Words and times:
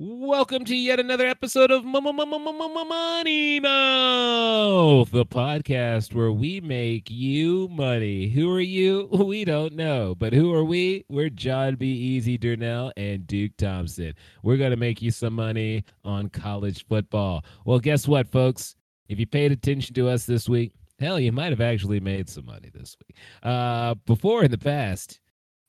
Welcome 0.00 0.64
to 0.66 0.76
yet 0.76 1.00
another 1.00 1.26
episode 1.26 1.72
of 1.72 1.84
Money 1.84 3.58
Mouth, 3.58 5.10
the 5.10 5.26
podcast 5.26 6.14
where 6.14 6.30
we 6.30 6.60
make 6.60 7.10
you 7.10 7.66
money. 7.66 8.28
Who 8.28 8.48
are 8.54 8.60
you? 8.60 9.08
We 9.10 9.44
don't 9.44 9.72
know. 9.72 10.14
But 10.14 10.32
who 10.34 10.54
are 10.54 10.62
we? 10.62 11.04
We're 11.08 11.30
John 11.30 11.74
B. 11.74 11.88
Easy 11.88 12.38
Durnell 12.38 12.92
and 12.96 13.26
Duke 13.26 13.56
Thompson. 13.58 14.14
We're 14.44 14.56
going 14.56 14.70
to 14.70 14.76
make 14.76 15.02
you 15.02 15.10
some 15.10 15.32
money 15.32 15.82
on 16.04 16.28
college 16.28 16.86
football. 16.86 17.44
Well, 17.64 17.80
guess 17.80 18.06
what, 18.06 18.30
folks? 18.30 18.76
If 19.08 19.18
you 19.18 19.26
paid 19.26 19.50
attention 19.50 19.96
to 19.96 20.08
us 20.08 20.26
this 20.26 20.48
week, 20.48 20.74
hell, 21.00 21.18
you 21.18 21.32
might 21.32 21.50
have 21.50 21.60
actually 21.60 21.98
made 21.98 22.28
some 22.28 22.46
money 22.46 22.70
this 22.72 22.96
week. 23.04 23.16
Uh, 23.42 23.96
before 24.06 24.44
in 24.44 24.52
the 24.52 24.58
past, 24.58 25.18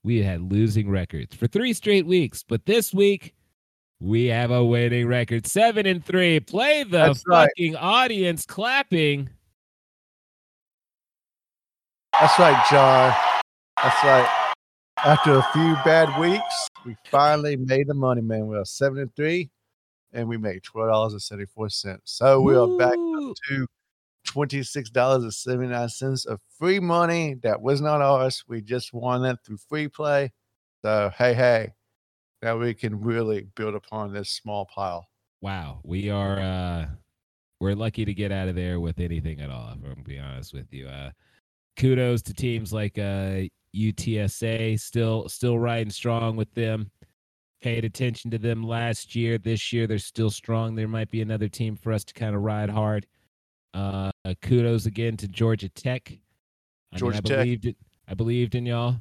we 0.04 0.22
had 0.22 0.52
losing 0.52 0.88
records 0.88 1.36
for 1.36 1.48
three 1.48 1.74
straight 1.74 2.06
weeks. 2.06 2.44
But 2.48 2.68
this 2.68 2.94
week, 2.94 3.34
we 4.00 4.26
have 4.26 4.52
a 4.52 4.64
winning 4.64 5.08
record, 5.08 5.46
seven 5.46 5.86
and 5.86 6.04
three. 6.04 6.40
Play 6.40 6.84
the 6.84 6.98
That's 6.98 7.24
right. 7.28 7.50
fucking 7.50 7.76
audience 7.76 8.46
clapping. 8.46 9.30
That's 12.20 12.38
right, 12.40 12.66
John. 12.70 13.14
That's 13.82 14.04
right. 14.04 14.46
After 15.06 15.38
a 15.38 15.44
few 15.54 15.76
bad 15.86 16.20
weeks, 16.20 16.68
we 16.86 16.96
finally 17.10 17.56
made 17.56 17.88
the 17.88 17.94
money, 17.94 18.22
man. 18.22 18.48
We 18.48 18.58
are 18.58 18.66
seven 18.66 19.00
and 19.00 19.16
three, 19.16 19.50
and 20.12 20.28
we 20.28 20.38
made 20.38 20.64
twelve 20.64 20.90
dollars 20.90 21.14
and 21.14 21.22
seventy 21.22 21.46
four 21.46 21.70
cents. 21.70 22.12
So 22.12 22.42
we 22.42 22.56
are 22.56 22.68
back 22.78 22.96
to 22.96 23.68
twenty 24.26 24.64
six 24.64 24.90
dollars 24.90 25.24
and 25.24 25.34
seventy 25.34 25.70
nine 25.70 25.88
cents 25.88 26.26
of 26.26 26.40
free 26.58 26.80
money 26.80 27.36
that 27.44 27.62
was 27.62 27.80
not 27.80 28.02
ours. 28.02 28.44
We 28.48 28.62
just 28.62 28.94
won 28.94 29.24
that 29.24 29.46
through 29.46 29.58
free 29.70 29.88
play. 29.88 30.32
So 30.82 31.12
hey, 31.18 31.34
hey, 31.34 31.74
now 32.42 32.58
we 32.58 32.74
can 32.74 33.00
really 33.02 33.48
build 33.56 33.76
upon 33.76 34.14
this 34.14 34.32
small 34.32 34.66
pile. 34.66 35.08
Wow, 35.42 35.80
we 35.84 36.10
are 36.10 36.40
uh 36.40 36.86
we're 37.60 37.76
lucky 37.76 38.06
to 38.06 38.14
get 38.14 38.32
out 38.32 38.48
of 38.48 38.56
there 38.56 38.80
with 38.80 39.00
anything 39.00 39.42
at 39.42 39.50
all, 39.50 39.68
if 39.70 39.76
I'm 39.76 39.82
gonna 39.82 40.04
be 40.04 40.20
honest 40.20 40.54
with 40.54 40.72
you. 40.74 40.88
Uh 40.88 41.12
kudos 41.78 42.22
to 42.24 42.34
teams 42.34 42.74
like 42.74 42.98
uh 42.98 43.42
UTSA, 43.76 44.80
still 44.80 45.30
still 45.30 45.60
riding 45.60 45.92
strong 45.92 46.36
with 46.36 46.54
them. 46.54 46.92
Paid 47.62 47.84
attention 47.84 48.32
to 48.32 48.38
them 48.38 48.64
last 48.64 49.16
year. 49.16 49.38
This 49.38 49.74
year 49.74 49.86
they're 49.86 49.98
still 49.98 50.30
strong. 50.30 50.76
There 50.76 50.88
might 50.88 51.12
be 51.12 51.22
another 51.22 51.50
team 51.50 51.76
for 51.76 51.92
us 51.92 52.04
to 52.06 52.14
kind 52.14 52.36
of 52.36 52.42
ride 52.42 52.70
hard. 52.70 53.06
Uh 53.74 54.12
kudos 54.42 54.86
again 54.86 55.18
to 55.18 55.28
Georgia 55.28 55.70
Tech. 55.70 56.12
I 56.94 56.98
Georgia 56.98 57.22
mean, 57.22 57.26
I 57.26 57.36
Tech. 57.36 57.38
believed 57.46 57.66
it. 57.66 57.78
I 58.08 58.14
believed 58.14 58.56
in 58.56 58.66
y'all. 58.66 58.96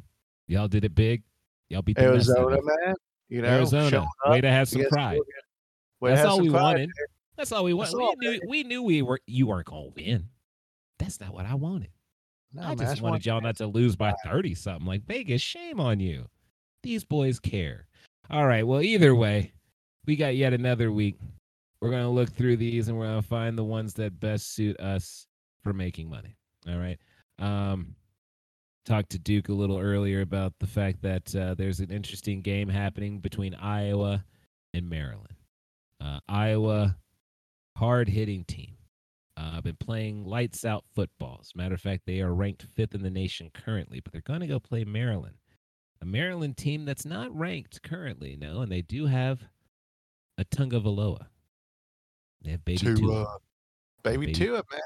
Y'all 0.48 0.68
did 0.68 0.84
it 0.84 0.94
big. 0.94 1.22
Y'all 1.70 1.82
beat 1.82 1.96
the 1.96 2.02
mess 2.12 2.30
out 2.30 2.38
of 2.38 2.52
Arizona, 2.52 2.76
man. 2.84 2.94
You 3.28 3.42
know, 3.42 3.48
Arizona, 3.48 4.06
way 4.26 4.40
to 4.40 4.50
have 4.50 4.68
some 4.68 4.84
pride. 4.90 5.16
Georgia. 5.16 5.30
Way 6.00 6.10
to 6.10 6.16
That's 6.16 6.28
all 6.28 6.40
we 6.40 6.50
pride, 6.50 6.62
wanted. 6.62 6.90
That's 7.36 7.52
all 7.52 7.64
we 7.64 7.74
wanted. 7.74 7.96
We 7.96 8.02
all, 8.02 8.14
knew 8.16 8.30
man. 8.30 8.40
we 8.48 8.62
knew 8.62 8.82
we 8.82 9.02
were 9.02 9.20
you 9.26 9.46
weren't 9.46 9.66
gonna 9.66 9.90
win. 9.94 10.28
That's 10.98 11.20
not 11.20 11.32
what 11.32 11.46
I 11.46 11.54
wanted. 11.54 11.90
No, 12.52 12.62
I 12.62 12.68
man, 12.68 12.78
just 12.78 13.02
wanted 13.02 13.26
y'all 13.26 13.40
not 13.40 13.56
to 13.56 13.66
lose 13.66 13.96
by 13.96 14.14
thirty 14.24 14.54
something. 14.54 14.86
Like 14.86 15.04
Vegas, 15.06 15.42
shame 15.42 15.80
on 15.80 16.00
you. 16.00 16.26
These 16.82 17.04
boys 17.04 17.38
care. 17.38 17.86
All 18.30 18.46
right. 18.46 18.66
Well, 18.66 18.82
either 18.82 19.14
way, 19.14 19.52
we 20.06 20.16
got 20.16 20.36
yet 20.36 20.52
another 20.52 20.90
week. 20.90 21.18
We're 21.80 21.90
gonna 21.90 22.10
look 22.10 22.30
through 22.30 22.56
these 22.56 22.88
and 22.88 22.98
we're 22.98 23.06
gonna 23.06 23.22
find 23.22 23.56
the 23.56 23.64
ones 23.64 23.94
that 23.94 24.18
best 24.18 24.54
suit 24.54 24.78
us 24.80 25.26
for 25.62 25.72
making 25.72 26.08
money. 26.08 26.36
All 26.68 26.78
right. 26.78 26.98
Um, 27.38 27.94
talked 28.88 29.10
to 29.10 29.18
Duke 29.18 29.48
a 29.50 29.52
little 29.52 29.78
earlier 29.78 30.22
about 30.22 30.54
the 30.60 30.66
fact 30.66 31.02
that 31.02 31.34
uh, 31.36 31.54
there's 31.54 31.80
an 31.80 31.90
interesting 31.90 32.40
game 32.40 32.68
happening 32.68 33.18
between 33.20 33.54
Iowa 33.54 34.24
and 34.72 34.88
Maryland. 34.88 35.34
Uh, 36.00 36.20
Iowa, 36.28 36.96
hard 37.76 38.08
hitting 38.08 38.44
team. 38.44 38.74
Uh, 39.36 39.60
been 39.60 39.76
playing 39.76 40.24
lights 40.24 40.64
out 40.64 40.84
football. 40.94 41.38
As 41.40 41.52
a 41.54 41.58
matter 41.58 41.74
of 41.74 41.80
fact, 41.80 42.02
they 42.06 42.20
are 42.20 42.34
ranked 42.34 42.66
fifth 42.74 42.94
in 42.94 43.02
the 43.02 43.10
nation 43.10 43.50
currently, 43.54 44.00
but 44.00 44.12
they're 44.12 44.22
going 44.22 44.40
to 44.40 44.46
go 44.48 44.58
play 44.58 44.84
Maryland, 44.84 45.36
a 46.00 46.06
Maryland 46.06 46.56
team 46.56 46.84
that's 46.84 47.04
not 47.04 47.36
ranked 47.36 47.82
currently, 47.82 48.36
no, 48.36 48.62
and 48.62 48.72
they 48.72 48.82
do 48.82 49.06
have 49.06 49.40
a 50.38 50.44
Tagovailoa. 50.44 51.26
They 52.42 52.50
have 52.52 52.64
baby 52.64 52.78
to 52.78 52.96
Tua. 52.96 53.22
uh, 53.22 53.38
baby, 54.02 54.26
Baby- 54.26 54.32
Tua, 54.32 54.62
man. 54.72 54.80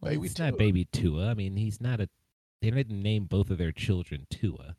Well, 0.00 0.12
baby 0.12 0.26
it's 0.26 0.38
not 0.38 0.56
baby 0.56 0.84
Tua. 0.92 1.28
I 1.30 1.34
mean, 1.34 1.56
he's 1.56 1.80
not 1.80 2.00
a. 2.00 2.08
They 2.60 2.70
didn't 2.70 3.02
name 3.02 3.24
both 3.24 3.50
of 3.50 3.58
their 3.58 3.72
children 3.72 4.26
Tua, 4.30 4.76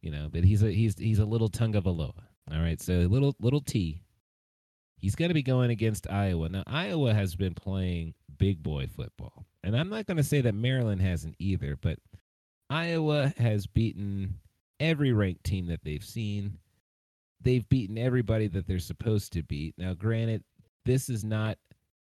you 0.00 0.10
know, 0.10 0.28
but 0.30 0.44
he's 0.44 0.62
a 0.62 0.70
he's 0.70 0.98
he's 0.98 1.18
a 1.18 1.24
little 1.24 1.48
Tagovailoa. 1.48 2.12
All 2.52 2.60
right, 2.60 2.80
so 2.80 2.92
little 2.92 3.34
little 3.40 3.60
T. 3.60 4.02
He's 4.98 5.16
going 5.16 5.28
to 5.28 5.34
be 5.34 5.42
going 5.42 5.70
against 5.70 6.10
Iowa. 6.10 6.48
Now, 6.48 6.64
Iowa 6.66 7.12
has 7.12 7.34
been 7.34 7.54
playing 7.54 8.14
big 8.38 8.62
boy 8.62 8.86
football, 8.86 9.44
and 9.62 9.76
I'm 9.76 9.90
not 9.90 10.06
going 10.06 10.16
to 10.16 10.22
say 10.24 10.40
that 10.40 10.54
Maryland 10.54 11.02
hasn't 11.02 11.36
either, 11.38 11.76
but 11.80 11.98
Iowa 12.70 13.34
has 13.36 13.66
beaten 13.66 14.38
every 14.80 15.12
ranked 15.12 15.44
team 15.44 15.66
that 15.66 15.84
they've 15.84 16.04
seen. 16.04 16.58
They've 17.40 17.68
beaten 17.68 17.98
everybody 17.98 18.48
that 18.48 18.66
they're 18.66 18.78
supposed 18.78 19.32
to 19.34 19.42
beat. 19.42 19.74
Now, 19.76 19.94
granted, 19.94 20.42
this 20.84 21.08
is 21.08 21.24
not 21.24 21.58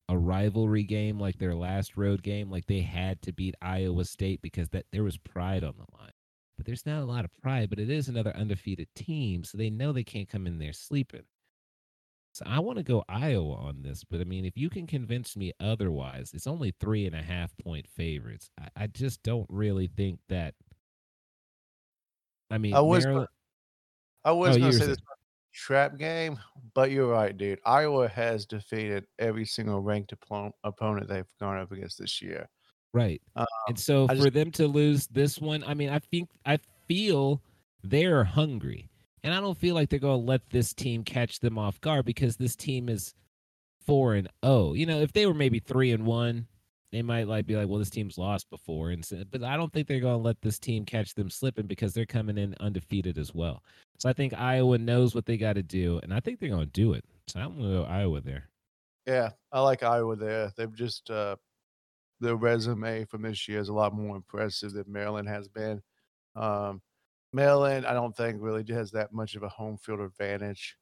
a 0.09 0.18
rivalry 0.18 0.84
game 0.84 1.20
like 1.20 1.38
their 1.38 1.56
last 1.56 1.96
road 1.96 2.24
game. 2.24 2.52
Like 2.52 2.66
they 2.68 2.81
had 2.81 3.22
to 3.24 3.31
beat 3.31 3.56
Iowa 3.62 4.03
State 4.06 4.42
because 4.42 4.70
that 4.70 4.88
there 4.92 5.03
was 5.03 5.18
pride 5.18 5.64
on 5.64 5.75
the 5.78 5.86
line. 5.97 6.12
But 6.58 6.66
there's 6.66 6.86
not 6.86 7.02
a 7.02 7.06
lot 7.06 7.24
of 7.24 7.31
pride, 7.42 7.70
but 7.70 7.80
it 7.80 7.90
is 7.90 8.09
another 8.09 8.36
undefeated 8.36 8.90
team, 8.96 9.46
so 9.46 9.58
they 9.58 9.70
know 9.70 9.94
they 9.94 10.03
can't 10.03 10.28
come 10.28 10.47
in 10.47 10.59
there 10.59 10.74
sleeping. 10.74 11.24
So 12.34 12.46
I 12.47 12.59
want 12.59 12.78
to 12.78 12.84
go 12.84 13.03
Iowa 13.09 13.56
on 13.56 13.81
this, 13.81 14.03
but 14.03 14.22
I 14.22 14.24
mean, 14.24 14.46
if 14.46 14.58
you 14.58 14.70
can 14.70 14.88
convince 14.88 15.38
me 15.38 15.53
otherwise, 15.59 16.31
it's 16.34 16.47
only 16.47 16.72
three 16.80 17.06
and 17.06 17.16
a 17.16 17.22
half 17.24 17.56
point 17.58 17.88
favorites. 17.88 18.50
I, 18.59 18.84
I 18.84 18.88
just 18.88 19.24
don't 19.24 19.47
really 19.50 19.88
think 19.88 20.20
that. 20.30 20.56
I 22.52 22.58
mean, 22.58 22.74
I 22.76 22.81
was 22.81 23.06
Maryland, 23.06 23.30
I 24.26 24.31
was 24.31 24.56
Oh, 24.56 24.59
going 24.59 24.72
to 24.72 24.78
say 24.80 24.86
this 24.88 24.97
trap 25.54 25.98
game, 25.98 26.40
but 26.74 26.92
you're 26.92 27.08
right, 27.08 27.36
dude. 27.38 27.60
Iowa 27.66 28.08
has 28.08 28.46
defeated 28.46 29.06
every 29.18 29.46
single 29.46 29.80
ranked 29.82 30.14
oppo- 30.20 30.52
opponent 30.64 31.08
they've 31.08 31.26
gone 31.40 31.58
up 31.58 31.72
against 31.72 32.00
this 32.00 32.22
year. 32.22 32.48
Right. 32.94 33.22
Um, 33.36 33.46
and 33.68 33.78
so 33.80 34.06
I 34.06 34.16
for 34.16 34.24
just- 34.24 34.34
them 34.34 34.52
to 34.52 34.68
lose 34.68 35.08
this 35.08 35.40
one, 35.40 35.64
I 35.66 35.74
mean, 35.74 35.90
I 35.90 36.00
think 36.00 36.30
I 36.46 36.59
feel 36.88 37.42
they're 37.84 38.24
hungry. 38.24 38.90
And 39.24 39.34
I 39.34 39.42
don't 39.42 39.58
feel 39.58 39.76
like 39.76 39.90
they're 39.90 40.00
going 40.00 40.22
to 40.22 40.26
let 40.26 40.50
this 40.50 40.74
team 40.74 41.04
catch 41.04 41.40
them 41.42 41.58
off 41.58 41.82
guard 41.82 42.06
because 42.06 42.38
this 42.38 42.56
team 42.56 42.88
is 42.88 43.14
4 43.86 44.16
and 44.16 44.30
0. 44.46 44.74
You 44.74 44.86
know, 44.86 45.02
if 45.02 45.12
they 45.12 45.26
were 45.26 45.34
maybe 45.34 45.59
3 45.59 45.92
and 45.92 46.06
1, 46.06 46.48
they 46.92 47.02
might 47.02 47.28
like 47.28 47.46
be 47.46 47.56
like, 47.56 47.68
"Well, 47.68 47.80
this 47.80 47.90
team's 47.90 48.18
lost 48.18 48.50
before." 48.50 48.90
And 48.92 49.04
so, 49.04 49.24
but 49.30 49.44
I 49.44 49.56
don't 49.58 49.72
think 49.72 49.88
they're 49.88 50.00
going 50.00 50.18
to 50.18 50.24
let 50.24 50.42
this 50.42 50.60
team 50.60 50.86
catch 50.86 51.14
them 51.14 51.30
slipping 51.30 51.68
because 51.68 51.94
they're 51.94 52.06
coming 52.06 52.38
in 52.38 52.56
undefeated 52.60 53.18
as 53.18 53.34
well. 53.34 53.64
So 54.00 54.10
I 54.10 54.14
think 54.14 54.34
Iowa 54.34 54.78
knows 54.78 55.14
what 55.14 55.26
they 55.26 55.38
got 55.38 55.54
to 55.54 55.64
do, 55.64 56.00
and 56.04 56.14
I 56.14 56.20
think 56.20 56.40
they're 56.40 56.50
going 56.50 56.66
to 56.66 56.72
do 56.72 56.94
it. 56.94 57.06
So 57.28 57.40
I'm 57.40 57.58
going 57.58 57.70
to 57.70 57.78
go 57.80 57.84
Iowa 57.84 58.22
there. 58.22 58.50
Yeah, 59.06 59.30
I 59.52 59.62
like 59.62 59.84
Iowa 59.84 60.16
there. 60.16 60.52
They've 60.56 60.74
just 60.74 61.10
uh, 61.10 61.36
their 62.20 62.36
resume 62.36 63.06
from 63.06 63.22
this 63.22 63.48
year 63.48 63.60
is 63.60 63.70
a 63.70 63.74
lot 63.74 63.94
more 63.94 64.16
impressive 64.16 64.74
than 64.74 64.86
Maryland 64.88 65.28
has 65.28 65.48
been. 65.48 65.82
Um, 66.36 66.82
Maryland, 67.34 67.86
I 67.86 67.94
don't 67.94 68.16
think 68.16 68.38
really 68.40 68.66
has 68.70 68.92
that 68.92 69.14
much 69.14 69.36
of 69.36 69.44
a 69.44 69.50
home 69.50 69.78
field 69.78 70.00
advantage. 70.00 70.76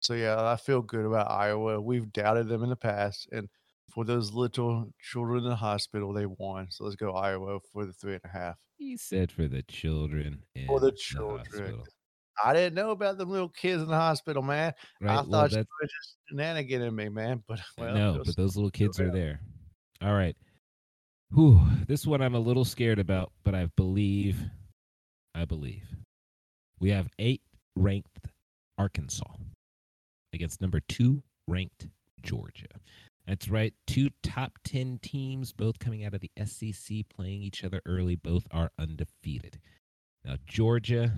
So 0.00 0.14
yeah, 0.14 0.40
I 0.40 0.56
feel 0.56 0.80
good 0.80 1.04
about 1.04 1.30
Iowa. 1.30 1.80
We've 1.80 2.12
doubted 2.12 2.48
them 2.48 2.62
in 2.62 2.70
the 2.70 2.76
past, 2.76 3.28
and 3.32 3.48
for 3.92 4.04
those 4.04 4.32
little 4.32 4.92
children 5.00 5.44
in 5.44 5.50
the 5.50 5.56
hospital, 5.56 6.12
they 6.12 6.26
won. 6.26 6.68
So 6.70 6.84
let's 6.84 6.96
go 6.96 7.12
Iowa 7.12 7.58
for 7.72 7.86
the 7.86 7.92
three 7.92 8.14
and 8.14 8.22
a 8.24 8.28
half. 8.28 8.56
He 8.76 8.96
said 8.96 9.32
for 9.32 9.48
the 9.48 9.62
children 9.62 10.42
For 10.66 10.80
the 10.80 10.92
children. 10.92 11.38
hospital. 11.38 11.86
I 12.44 12.52
didn't 12.52 12.74
know 12.74 12.90
about 12.90 13.18
them 13.18 13.30
little 13.30 13.48
kids 13.48 13.82
in 13.82 13.88
the 13.88 13.96
hospital, 13.96 14.42
man. 14.42 14.72
Right. 15.00 15.10
I 15.10 15.14
well, 15.16 15.24
thought 15.24 15.52
you 15.52 15.58
were 15.58 15.88
just 15.88 16.16
shenaniganing 16.32 16.94
me, 16.94 17.08
man. 17.08 17.42
But 17.48 17.60
well, 17.76 17.94
no, 17.94 18.22
but 18.24 18.36
those 18.36 18.54
little 18.54 18.70
kids 18.70 19.00
are 19.00 19.10
there. 19.10 19.40
All 20.00 20.14
right. 20.14 20.36
Whew. 21.34 21.60
This 21.86 22.06
one 22.06 22.22
I'm 22.22 22.36
a 22.36 22.40
little 22.40 22.64
scared 22.64 23.00
about, 23.00 23.32
but 23.44 23.54
I 23.54 23.66
believe, 23.76 24.40
I 25.34 25.44
believe, 25.44 25.84
we 26.78 26.90
have 26.90 27.08
eight 27.18 27.42
ranked 27.74 28.18
Arkansas 28.78 29.24
against 30.32 30.60
number 30.60 30.80
two 30.88 31.22
ranked 31.48 31.88
Georgia. 32.22 32.66
That's 33.28 33.50
right. 33.50 33.74
Two 33.86 34.08
top 34.22 34.52
10 34.64 35.00
teams, 35.02 35.52
both 35.52 35.78
coming 35.78 36.04
out 36.04 36.14
of 36.14 36.22
the 36.22 36.30
SEC, 36.46 36.96
playing 37.14 37.42
each 37.42 37.62
other 37.62 37.82
early. 37.84 38.16
Both 38.16 38.46
are 38.50 38.70
undefeated. 38.78 39.60
Now, 40.24 40.36
Georgia 40.46 41.12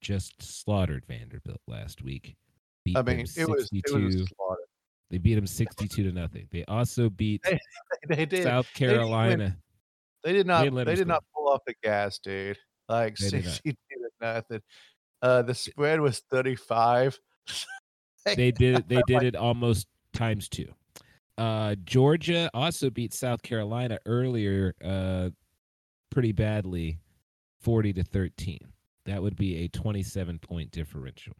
just 0.00 0.42
slaughtered 0.42 1.06
Vanderbilt 1.06 1.60
last 1.68 2.02
week. 2.02 2.36
Beat 2.84 2.96
I 2.96 3.02
mean, 3.02 3.20
it 3.20 3.22
was 3.22 3.36
it 3.38 3.48
was 3.48 3.68
62 3.68 4.26
they 5.10 5.18
beat 5.18 5.36
them 5.36 5.46
62 5.46 6.02
to 6.02 6.12
nothing. 6.12 6.48
They 6.50 6.64
also 6.66 7.08
beat 7.08 7.40
Hey, 7.44 7.58
They 8.08 8.26
did. 8.26 8.42
South 8.42 8.72
Carolina. 8.74 9.56
They 10.24 10.32
did 10.32 10.46
not. 10.46 10.70
let 10.72 10.86
did 10.86 11.06
not 11.06 11.24
pull 11.34 11.48
off 11.48 11.60
the 11.66 11.74
gas, 11.82 12.18
dude. 12.18 12.58
Like 12.88 13.16
They 13.16 13.30
did 13.30 13.44
to 13.44 13.74
nothing. 14.20 14.60
Uh, 15.22 15.42
the 15.42 15.54
spread 15.54 16.00
was 16.00 16.20
thirty 16.30 16.56
five. 16.56 17.18
they 18.24 18.50
did 18.50 18.88
they 18.88 19.00
did 19.06 19.22
it 19.22 19.36
almost 19.36 19.86
times 20.12 20.48
two. 20.48 20.68
Uh, 21.38 21.76
Georgia 21.84 22.50
also 22.52 22.90
beat 22.90 23.14
South 23.14 23.42
Carolina 23.42 23.98
earlier, 24.06 24.74
uh, 24.84 25.30
pretty 26.10 26.32
badly, 26.32 26.98
forty 27.60 27.92
to 27.92 28.02
thirteen. 28.02 28.58
That 29.06 29.22
would 29.22 29.36
be 29.36 29.64
a 29.64 29.68
twenty-seven 29.68 30.40
point 30.40 30.72
differential. 30.72 31.34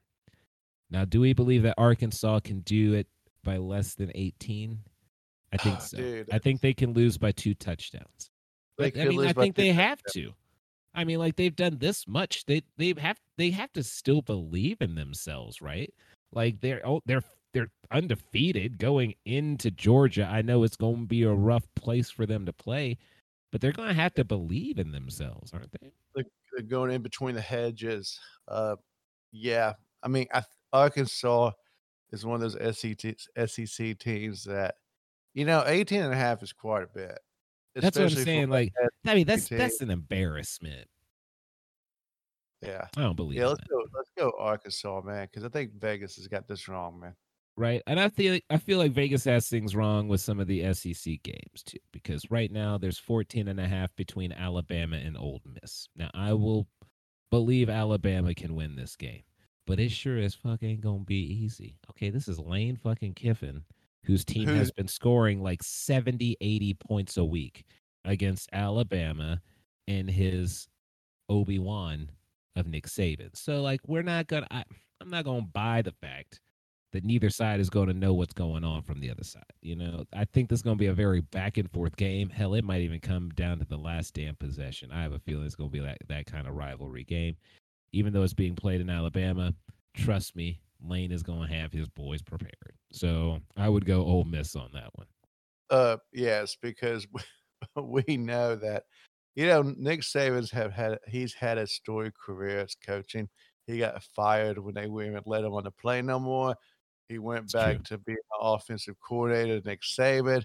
Now, 0.90 1.04
do 1.04 1.20
we 1.20 1.32
believe 1.32 1.64
that 1.64 1.74
Arkansas 1.76 2.40
can 2.40 2.60
do 2.60 2.94
it 2.94 3.08
by 3.42 3.56
less 3.56 3.94
than 3.94 4.12
eighteen? 4.14 4.78
I 5.52 5.56
think 5.56 5.80
so. 5.80 5.96
Dude, 5.96 6.28
I 6.32 6.38
think 6.38 6.60
they 6.60 6.74
can 6.74 6.92
lose 6.92 7.18
by 7.18 7.32
two 7.32 7.54
touchdowns. 7.54 8.30
They 8.78 8.92
I 8.96 9.06
mean, 9.06 9.24
I 9.24 9.32
think 9.32 9.56
they 9.56 9.72
have 9.72 10.00
to. 10.12 10.32
I 10.94 11.04
mean, 11.04 11.18
like 11.18 11.36
they've 11.36 11.54
done 11.54 11.78
this 11.78 12.06
much. 12.06 12.44
They 12.46 12.62
they 12.76 12.94
have 12.98 13.18
they 13.36 13.50
have 13.50 13.72
to 13.72 13.82
still 13.82 14.22
believe 14.22 14.80
in 14.80 14.94
themselves, 14.94 15.60
right? 15.60 15.92
Like 16.32 16.60
they're 16.60 16.86
oh 16.86 17.00
they're 17.04 17.22
they're 17.58 17.70
undefeated 17.90 18.78
going 18.78 19.14
into 19.24 19.70
Georgia. 19.70 20.28
I 20.30 20.42
know 20.42 20.62
it's 20.62 20.76
going 20.76 21.00
to 21.02 21.06
be 21.06 21.22
a 21.22 21.32
rough 21.32 21.66
place 21.74 22.10
for 22.10 22.26
them 22.26 22.46
to 22.46 22.52
play, 22.52 22.98
but 23.50 23.60
they're 23.60 23.72
going 23.72 23.88
to 23.88 23.94
have 23.94 24.14
to 24.14 24.24
believe 24.24 24.78
in 24.78 24.92
themselves, 24.92 25.52
aren't 25.52 25.72
they? 25.80 25.90
they're 26.14 26.62
going 26.66 26.90
in 26.90 27.02
between 27.02 27.34
the 27.34 27.40
hedges. 27.40 28.18
Uh, 28.48 28.76
yeah, 29.32 29.74
I 30.02 30.08
mean, 30.08 30.26
I, 30.32 30.42
Arkansas 30.72 31.50
is 32.12 32.24
one 32.24 32.42
of 32.42 32.52
those 32.52 32.78
SEC, 32.78 33.16
SEC 33.46 33.98
teams 33.98 34.44
that, 34.44 34.76
you 35.34 35.44
know, 35.44 35.62
18 35.66 36.02
and 36.02 36.12
a 36.12 36.16
half 36.16 36.42
is 36.42 36.52
quite 36.52 36.82
a 36.82 36.88
bit. 36.94 37.18
That's 37.74 37.96
what 37.98 38.10
I'm 38.10 38.24
saying. 38.24 38.48
Like, 38.48 38.72
I 39.06 39.14
mean, 39.14 39.26
that's 39.26 39.48
team. 39.48 39.58
that's 39.58 39.80
an 39.82 39.90
embarrassment. 39.90 40.88
yeah. 42.62 42.86
I 42.96 43.02
don't 43.02 43.14
believe 43.14 43.38
Yeah, 43.38 43.48
let's 43.48 43.60
that. 43.60 43.68
go. 43.68 43.82
Let's 43.94 44.10
go 44.18 44.32
Arkansas, 44.38 45.02
man, 45.02 45.26
because 45.30 45.44
I 45.44 45.48
think 45.48 45.74
Vegas 45.80 46.16
has 46.16 46.26
got 46.26 46.48
this 46.48 46.66
wrong, 46.66 46.98
man. 46.98 47.14
Right? 47.58 47.82
And 47.88 47.98
I 47.98 48.08
feel 48.08 48.38
I 48.48 48.58
feel 48.58 48.78
like 48.78 48.92
Vegas 48.92 49.24
has 49.24 49.48
things 49.48 49.74
wrong 49.74 50.06
with 50.06 50.20
some 50.20 50.38
of 50.38 50.46
the 50.46 50.72
SEC 50.72 51.20
games 51.24 51.64
too, 51.64 51.78
because 51.92 52.30
right 52.30 52.52
now 52.52 52.78
there's 52.78 52.98
14 52.98 53.48
and 53.48 53.58
a 53.58 53.66
half 53.66 53.94
between 53.96 54.32
Alabama 54.32 54.96
and 54.96 55.16
Ole 55.16 55.42
Miss. 55.60 55.88
Now 55.96 56.08
I 56.14 56.30
mm-hmm. 56.30 56.42
will 56.42 56.68
believe 57.32 57.68
Alabama 57.68 58.32
can 58.32 58.54
win 58.54 58.76
this 58.76 58.94
game, 58.94 59.24
but 59.66 59.80
it 59.80 59.90
sure 59.90 60.18
as 60.18 60.36
fuck 60.36 60.62
ain't 60.62 60.82
gonna 60.82 61.00
be 61.00 61.16
easy. 61.16 61.76
Okay, 61.90 62.10
this 62.10 62.28
is 62.28 62.38
Lane 62.38 62.76
fucking 62.76 63.14
Kiffin, 63.14 63.64
whose 64.04 64.24
team 64.24 64.46
has 64.54 64.70
been 64.70 64.88
scoring 64.88 65.42
like 65.42 65.64
70, 65.64 66.36
80 66.40 66.74
points 66.74 67.16
a 67.16 67.24
week 67.24 67.64
against 68.04 68.48
Alabama 68.52 69.40
and 69.88 70.08
his 70.08 70.68
Obi 71.28 71.58
Wan 71.58 72.10
of 72.54 72.68
Nick 72.68 72.86
Saban. 72.86 73.36
So 73.36 73.62
like 73.62 73.80
we're 73.84 74.02
not 74.02 74.28
gonna 74.28 74.46
I, 74.48 74.62
I'm 75.00 75.10
not 75.10 75.24
gonna 75.24 75.42
buy 75.42 75.82
the 75.82 75.92
fact 75.92 76.40
that 76.92 77.04
neither 77.04 77.28
side 77.30 77.60
is 77.60 77.70
going 77.70 77.88
to 77.88 77.94
know 77.94 78.14
what's 78.14 78.32
going 78.32 78.64
on 78.64 78.82
from 78.82 79.00
the 79.00 79.10
other 79.10 79.24
side. 79.24 79.42
You 79.60 79.76
know, 79.76 80.04
I 80.14 80.24
think 80.24 80.48
this 80.48 80.60
is 80.60 80.62
going 80.62 80.76
to 80.76 80.80
be 80.80 80.86
a 80.86 80.94
very 80.94 81.20
back 81.20 81.58
and 81.58 81.70
forth 81.70 81.96
game. 81.96 82.30
Hell, 82.30 82.54
it 82.54 82.64
might 82.64 82.80
even 82.80 83.00
come 83.00 83.28
down 83.30 83.58
to 83.58 83.64
the 83.64 83.76
last 83.76 84.14
damn 84.14 84.36
possession. 84.36 84.90
I 84.90 85.02
have 85.02 85.12
a 85.12 85.18
feeling 85.18 85.46
it's 85.46 85.54
going 85.54 85.70
to 85.70 85.72
be 85.72 85.84
that, 85.84 85.98
that 86.08 86.26
kind 86.26 86.46
of 86.46 86.54
rivalry 86.54 87.04
game. 87.04 87.36
Even 87.92 88.12
though 88.12 88.22
it's 88.22 88.34
being 88.34 88.54
played 88.54 88.80
in 88.80 88.90
Alabama, 88.90 89.54
trust 89.94 90.34
me, 90.34 90.60
Lane 90.82 91.12
is 91.12 91.22
going 91.22 91.48
to 91.48 91.54
have 91.54 91.72
his 91.72 91.88
boys 91.88 92.22
prepared. 92.22 92.74
So 92.92 93.40
I 93.56 93.68
would 93.68 93.84
go 93.84 94.04
Ole 94.04 94.24
Miss 94.24 94.56
on 94.56 94.70
that 94.74 94.90
one. 94.94 95.06
Uh, 95.70 95.96
yes, 96.12 96.56
because 96.60 97.06
we 97.76 98.16
know 98.16 98.56
that 98.56 98.84
you 99.34 99.46
know 99.46 99.62
Nick 99.76 100.00
Saban's 100.00 100.50
have 100.50 100.72
had 100.72 100.98
he's 101.06 101.34
had 101.34 101.58
a 101.58 101.66
storied 101.66 102.14
career 102.18 102.60
as 102.60 102.74
coaching. 102.74 103.28
He 103.66 103.78
got 103.78 104.02
fired 104.02 104.58
when 104.58 104.74
they 104.74 104.86
wouldn't 104.86 105.26
let 105.26 105.44
him 105.44 105.52
on 105.52 105.64
the 105.64 105.70
plane 105.70 106.06
no 106.06 106.18
more. 106.18 106.56
He 107.08 107.18
went 107.18 107.50
back 107.52 107.82
to 107.84 107.98
being 107.98 108.16
an 108.16 108.40
offensive 108.40 108.96
coordinator, 109.00 109.62
Nick 109.64 109.80
Saban. 109.82 110.44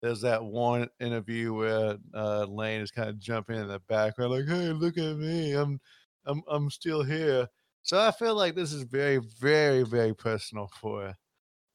There's 0.00 0.20
that 0.20 0.44
one 0.44 0.88
interview 1.00 1.54
where 1.54 1.96
uh, 2.14 2.44
Lane 2.44 2.82
is 2.82 2.90
kind 2.90 3.08
of 3.08 3.18
jumping 3.18 3.56
in 3.56 3.68
the 3.68 3.80
background, 3.88 4.32
like, 4.32 4.46
"Hey, 4.46 4.70
look 4.72 4.98
at 4.98 5.16
me! 5.16 5.52
I'm, 5.52 5.80
I'm, 6.26 6.42
I'm 6.46 6.70
still 6.70 7.02
here." 7.02 7.48
So 7.82 7.98
I 7.98 8.10
feel 8.12 8.34
like 8.34 8.54
this 8.54 8.72
is 8.72 8.82
very, 8.82 9.20
very, 9.40 9.82
very 9.82 10.14
personal 10.14 10.70
for 10.80 11.14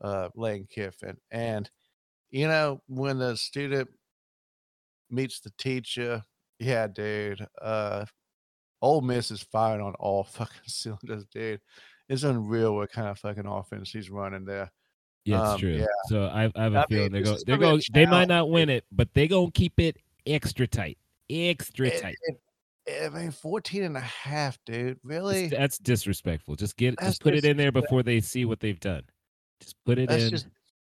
uh, 0.02 0.30
Lane 0.36 0.68
Kiffin. 0.70 1.18
And 1.32 1.70
you 2.32 2.48
know, 2.48 2.82
when 2.88 3.20
the 3.20 3.36
student 3.36 3.90
meets 5.10 5.40
the 5.40 5.52
teacher, 5.58 6.24
yeah, 6.60 6.88
dude, 6.88 7.46
uh, 7.62 8.06
Ole 8.82 9.02
Miss 9.02 9.32
is 9.32 9.42
firing 9.42 9.82
on 9.82 9.96
all 10.00 10.24
fucking 10.32 10.62
cylinders, 10.68 11.26
dude. 11.32 11.62
It's 12.10 12.24
unreal 12.24 12.76
what 12.76 12.92
kind 12.92 13.08
of 13.08 13.20
fucking 13.20 13.46
offense 13.46 13.92
he's 13.92 14.10
running 14.10 14.44
there. 14.46 14.72
Yeah, 15.26 15.42
it's 15.44 15.50
Um, 15.54 15.60
true. 15.60 15.74
yeah. 15.76 15.86
So 16.08 16.24
I, 16.26 16.52
I 16.56 16.64
have 16.64 16.74
a 16.74 16.80
I 16.80 16.86
feeling 16.88 17.04
mean, 17.04 17.12
they're 17.12 17.22
going. 17.24 17.38
They're 17.46 17.58
gonna 17.58 17.60
be 17.60 17.66
a 17.66 17.70
going. 17.70 17.82
They 17.94 18.06
might 18.08 18.28
not 18.28 18.50
win 18.50 18.70
it, 18.70 18.86
but 18.92 19.10
they're 19.14 19.28
going 19.28 19.52
to 19.52 19.52
keep 19.52 19.80
it 19.80 19.98
extra 20.26 20.66
tight, 20.68 20.98
extra 21.30 21.88
It- 21.88 22.02
tight. 22.02 22.16
it- 22.26 22.42
I 23.04 23.10
mean, 23.10 23.30
14 23.30 23.84
and 23.84 23.96
a 23.96 24.00
half, 24.00 24.58
dude. 24.66 24.76
It's- 24.76 24.98
Really? 25.04 25.48
That's 25.48 25.78
disrespectful. 25.78 26.56
Just 26.56 26.76
get, 26.76 26.96
That's 26.98 27.10
just 27.12 27.22
put 27.22 27.36
it 27.36 27.46
in 27.46 27.56
there 27.58 27.72
before 27.72 28.02
they 28.02 28.20
see 28.20 28.46
what 28.46 28.60
they've 28.62 28.80
done. 28.80 29.04
Just 29.62 29.76
put 29.86 30.00
it 30.00 30.10
That's 30.10 30.24
in. 30.24 30.30
just 30.32 30.48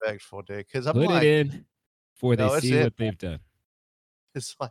disrespectful, 0.01 0.41
dude. 0.43 0.59
Because 0.67 0.87
I'm 0.87 0.95
put 0.95 1.09
like, 1.09 1.23
it 1.25 1.29
in 1.51 1.67
before 2.15 2.37
they 2.37 2.47
No, 2.47 2.59
see 2.61 2.73
it, 2.73 2.85
what 2.85 2.97
they've 2.97 3.19
done. 3.19 3.41
it's 4.35 4.57
like, 4.59 4.71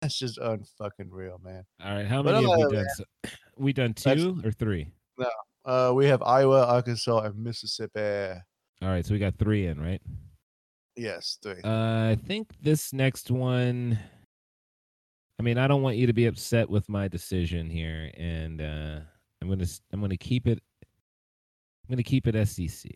that's 0.00 0.18
just 0.18 0.38
unfucking 0.38 1.08
real, 1.10 1.38
man. 1.44 1.66
All 1.84 1.92
right, 1.94 2.06
how 2.06 2.22
But 2.22 2.36
many 2.36 2.48
have 2.50 2.70
we 2.70 2.76
done? 2.76 2.86
So, 2.96 3.04
we 3.58 3.72
done 3.74 3.94
That's- 4.02 4.16
two 4.24 4.40
or 4.42 4.52
three? 4.52 4.88
Uh, 5.64 5.92
we 5.94 6.06
have 6.06 6.22
Iowa, 6.22 6.64
Arkansas, 6.66 7.20
and 7.20 7.36
Mississippi. 7.36 8.40
All 8.82 8.88
right, 8.88 9.04
so 9.06 9.12
we 9.14 9.18
got 9.20 9.36
three 9.38 9.66
in, 9.66 9.80
right? 9.80 10.02
Yes, 10.96 11.38
three. 11.42 11.60
Uh, 11.62 12.10
I 12.10 12.18
think 12.26 12.48
this 12.60 12.92
next 12.92 13.30
one. 13.30 13.98
I 15.38 15.42
mean, 15.42 15.58
I 15.58 15.66
don't 15.66 15.82
want 15.82 15.96
you 15.96 16.06
to 16.06 16.12
be 16.12 16.26
upset 16.26 16.68
with 16.68 16.88
my 16.88 17.08
decision 17.08 17.70
here, 17.70 18.10
and 18.16 18.60
uh, 18.60 19.00
I'm 19.40 19.48
gonna 19.48 19.66
I'm 19.92 20.00
gonna 20.00 20.16
keep 20.16 20.46
it. 20.46 20.60
I'm 20.84 21.90
gonna 21.94 22.02
keep 22.02 22.26
it 22.26 22.48
SEC. 22.48 22.90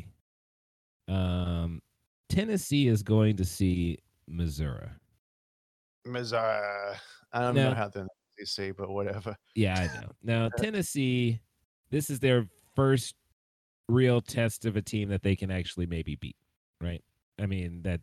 Um, 1.09 1.81
Tennessee 2.29 2.89
is 2.89 3.03
going 3.03 3.37
to 3.37 3.45
see 3.45 3.99
Missouri. 4.27 4.89
Missouri. 6.05 6.97
I 7.33 7.41
don't 7.41 7.55
No. 7.55 7.71
know 7.71 7.75
how 7.75 7.89
the 7.89 8.07
see, 8.45 8.71
but 8.73 8.91
whatever. 8.91 9.35
Yeah, 9.55 9.79
I 9.79 10.01
know. 10.01 10.11
Now 10.23 10.49
Tennessee, 10.59 11.41
this 11.91 12.11
is 12.11 12.19
their 12.21 12.47
first 12.77 13.15
real 13.89 14.21
test 14.21 14.65
of 14.67 14.77
a 14.77 14.83
team 14.83 15.09
that 15.09 15.23
they 15.23 15.35
can 15.35 15.51
actually 15.51 15.87
maybe 15.87 16.17
beat, 16.17 16.37
right? 16.81 17.03
I 17.41 17.47
mean 17.47 17.83
that 17.83 18.01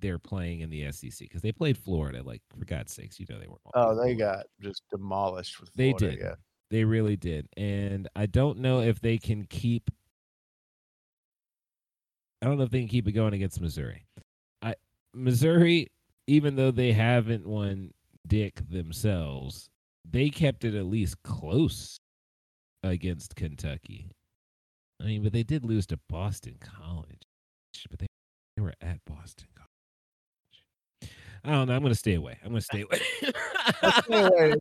they're 0.00 0.18
playing 0.18 0.60
in 0.60 0.70
the 0.70 0.90
SEC 0.92 1.20
because 1.20 1.40
they 1.40 1.52
played 1.52 1.78
Florida. 1.78 2.22
Like 2.22 2.42
for 2.58 2.64
God's 2.64 2.92
sakes, 2.92 3.18
you 3.18 3.26
know 3.28 3.38
they 3.38 3.46
weren't. 3.46 3.60
Oh, 3.74 3.94
they 3.94 4.14
got 4.14 4.44
just 4.60 4.82
demolished 4.90 5.60
with 5.60 5.70
They 5.74 5.92
Florida. 5.92 6.10
did. 6.10 6.18
Yeah. 6.24 6.34
They 6.70 6.84
really 6.84 7.16
did, 7.16 7.48
and 7.56 8.08
I 8.16 8.26
don't 8.26 8.58
know 8.58 8.80
if 8.80 9.00
they 9.00 9.16
can 9.18 9.44
keep. 9.44 9.90
I 12.42 12.46
don't 12.46 12.58
know 12.58 12.64
if 12.64 12.70
they 12.70 12.80
can 12.80 12.88
keep 12.88 13.06
it 13.06 13.12
going 13.12 13.32
against 13.32 13.60
Missouri. 13.60 14.06
I 14.60 14.74
Missouri, 15.14 15.88
even 16.26 16.56
though 16.56 16.70
they 16.70 16.92
haven't 16.92 17.46
won 17.46 17.92
dick 18.26 18.60
themselves, 18.68 19.68
they 20.10 20.30
kept 20.30 20.64
it 20.64 20.74
at 20.74 20.86
least 20.86 21.22
close 21.22 22.00
against 22.84 23.34
Kentucky. 23.36 24.10
I 25.00 25.06
mean, 25.06 25.22
but 25.22 25.32
they 25.32 25.42
did 25.42 25.64
lose 25.64 25.86
to 25.88 25.98
Boston 26.08 26.56
College. 26.60 27.22
But 27.90 27.98
they, 27.98 28.06
they 28.56 28.62
were 28.62 28.74
at 28.80 29.00
Boston 29.06 29.48
College. 29.56 31.10
I 31.44 31.50
don't 31.50 31.68
know. 31.68 31.74
I'm 31.74 31.82
going 31.82 31.92
to 31.92 31.98
stay 31.98 32.14
away. 32.14 32.38
I'm 32.42 32.50
going 32.50 32.60
to 32.60 32.64
stay 32.64 32.82
away. 32.82 33.00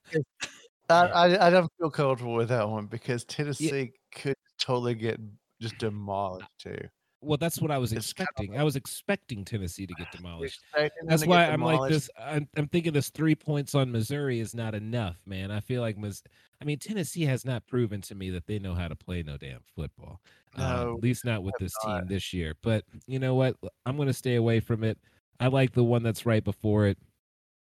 I, 0.90 1.08
I 1.08 1.48
I 1.48 1.50
don't 1.50 1.72
feel 1.80 1.90
comfortable 1.90 2.34
with 2.34 2.50
that 2.50 2.68
one 2.68 2.88
because 2.88 3.24
Tennessee 3.24 3.92
could 4.14 4.36
totally 4.60 4.96
get 4.96 5.20
just 5.62 5.78
demolished 5.78 6.50
too. 6.60 6.78
Well, 7.24 7.38
that's 7.38 7.60
what 7.62 7.72
I 7.72 7.78
was 7.78 7.92
It's 7.94 8.14
kinda 8.14 8.30
expecting. 8.30 8.60
I 8.60 8.64
was 8.64 8.76
expecting 8.76 9.46
Tennessee 9.46 9.88
to 9.88 9.94
get 9.94 10.12
demolished. 10.12 10.62
That's 11.06 11.26
why 11.26 11.46
I'm 11.46 11.62
like 11.62 11.90
this. 11.90 12.10
I'm, 12.20 12.48
I'm 12.58 12.68
thinking 12.68 12.94
this 12.94 13.10
three 13.10 13.36
points 13.36 13.74
on 13.76 13.92
Missouri 13.92 14.40
is 14.40 14.54
not 14.54 14.76
enough, 14.76 15.18
man. 15.26 15.50
I 15.52 15.60
feel 15.60 15.82
like 15.82 15.98
Mis- 15.98 16.24
I 16.62 16.66
mean 16.66 16.80
Tennessee 16.80 17.26
has 17.26 17.46
not 17.46 17.66
proven 17.68 18.02
to 18.02 18.16
me 18.16 18.30
that 18.32 18.46
they 18.48 18.60
know 18.60 18.74
how 18.76 18.88
to 18.88 18.96
play 18.96 19.24
no 19.24 19.38
damn 19.38 19.62
football. 19.76 20.22
Um, 20.56 20.64
No, 20.64 20.96
at 20.98 21.04
least 21.04 21.26
not 21.26 21.44
with 21.44 21.56
this 21.60 21.74
not. 21.86 22.00
team 22.00 22.08
this 22.08 22.34
year. 22.34 22.54
But 22.62 22.84
you 23.08 23.20
know 23.20 23.36
what? 23.36 23.56
I'm 23.86 23.96
going 23.96 24.08
to 24.08 24.14
stay 24.14 24.36
away 24.36 24.60
from 24.60 24.84
it. 24.84 24.98
I 25.40 25.48
like 25.48 25.74
the 25.74 25.84
one 25.84 26.04
that's 26.04 26.26
right 26.26 26.44
before 26.44 26.86
it. 26.88 26.98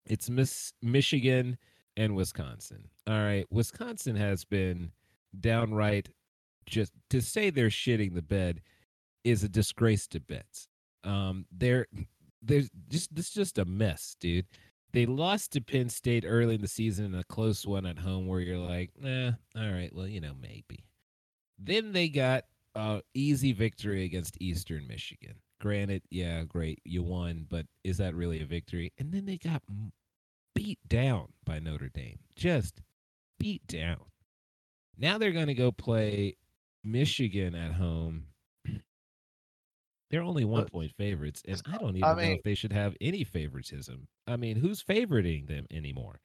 It's 0.07 0.29
Miss 0.29 0.73
Michigan 0.83 1.57
and 1.97 2.15
Wisconsin. 2.17 2.89
All 3.07 3.15
right, 3.15 3.47
Wisconsin 3.51 4.17
has 4.17 4.45
been 4.45 4.91
downright 5.41 6.09
just 6.67 6.93
to 7.11 7.21
say 7.21 7.51
they're 7.51 7.69
shitting 7.69 8.15
the 8.15 8.23
bed 8.23 8.61
is 9.25 9.43
a 9.43 9.49
disgrace 9.49 10.07
to 10.09 10.21
bets. 10.21 10.69
Um, 11.03 11.47
they're 11.51 11.87
there's 12.43 12.71
just 12.89 13.15
this 13.15 13.29
is 13.29 13.35
just 13.35 13.59
a 13.59 13.65
mess, 13.65 14.17
dude. 14.21 14.47
They 14.93 15.07
lost 15.07 15.53
to 15.53 15.61
Penn 15.61 15.89
State 15.89 16.25
early 16.27 16.55
in 16.55 16.61
the 16.61 16.69
season 16.69 17.07
in 17.07 17.15
a 17.17 17.25
close 17.25 17.67
one 17.67 17.85
at 17.85 17.99
home 17.99 18.29
where 18.29 18.41
you're 18.41 18.59
like, 18.59 18.91
nah, 18.97 19.33
all 19.57 19.73
right, 19.73 19.93
well, 19.93 20.07
you 20.07 20.21
know, 20.21 20.35
maybe. 20.41 20.87
Then 21.59 21.93
they 21.93 22.09
got 22.09 22.45
uh, 22.77 23.01
easy 23.13 23.53
victory 23.53 24.05
against 24.05 24.41
Eastern 24.41 24.87
Michigan. 24.87 25.35
Granted, 25.61 26.03
yeah, 26.11 26.45
great, 26.45 26.81
you 26.85 27.03
won, 27.03 27.47
but 27.49 27.67
is 27.83 27.97
that 27.99 28.15
really 28.15 28.41
a 28.41 28.47
victory? 28.47 28.93
And 28.99 29.13
then 29.13 29.27
they 29.27 29.37
got 29.37 29.63
beat 30.55 30.79
down 30.87 31.33
by 31.45 31.59
Notre 31.59 31.89
Dame, 31.89 32.21
just 32.37 32.81
beat 33.39 33.67
down. 33.67 34.01
Now 34.97 35.19
they're 35.19 35.33
going 35.33 35.49
to 35.49 35.55
go 35.55 35.73
play 35.73 36.37
Michigan 36.85 37.55
at 37.55 37.73
home. 37.73 38.27
They're 40.15 40.23
only 40.23 40.45
one 40.45 40.67
point 40.67 40.93
favorites, 40.97 41.43
and 41.45 41.61
I 41.67 41.77
don't 41.77 41.97
even 41.97 42.05
I 42.05 42.15
mean, 42.15 42.29
know 42.29 42.35
if 42.35 42.45
they 42.45 42.55
should 42.55 42.73
have 42.73 42.95
any 43.01 43.25
favoritism. 43.25 44.07
I 44.29 44.37
mean, 44.37 44.55
who's 44.55 44.81
favoriting 44.81 45.49
them 45.49 45.67
anymore? 45.73 46.21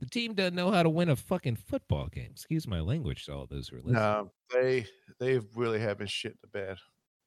The 0.00 0.06
team 0.06 0.34
doesn't 0.34 0.56
know 0.56 0.72
how 0.72 0.82
to 0.82 0.90
win 0.90 1.08
a 1.08 1.14
fucking 1.14 1.54
football 1.54 2.08
game. 2.08 2.30
Excuse 2.32 2.66
my 2.66 2.80
language 2.80 3.26
to 3.26 3.34
all 3.34 3.46
those 3.48 3.68
who 3.68 3.76
are 3.76 3.78
listening. 3.78 3.94
No, 3.94 4.32
they 4.52 4.86
they 5.20 5.38
really 5.54 5.78
have 5.78 5.98
been 5.98 6.08
shit 6.08 6.36
the 6.40 6.48
bed. 6.48 6.78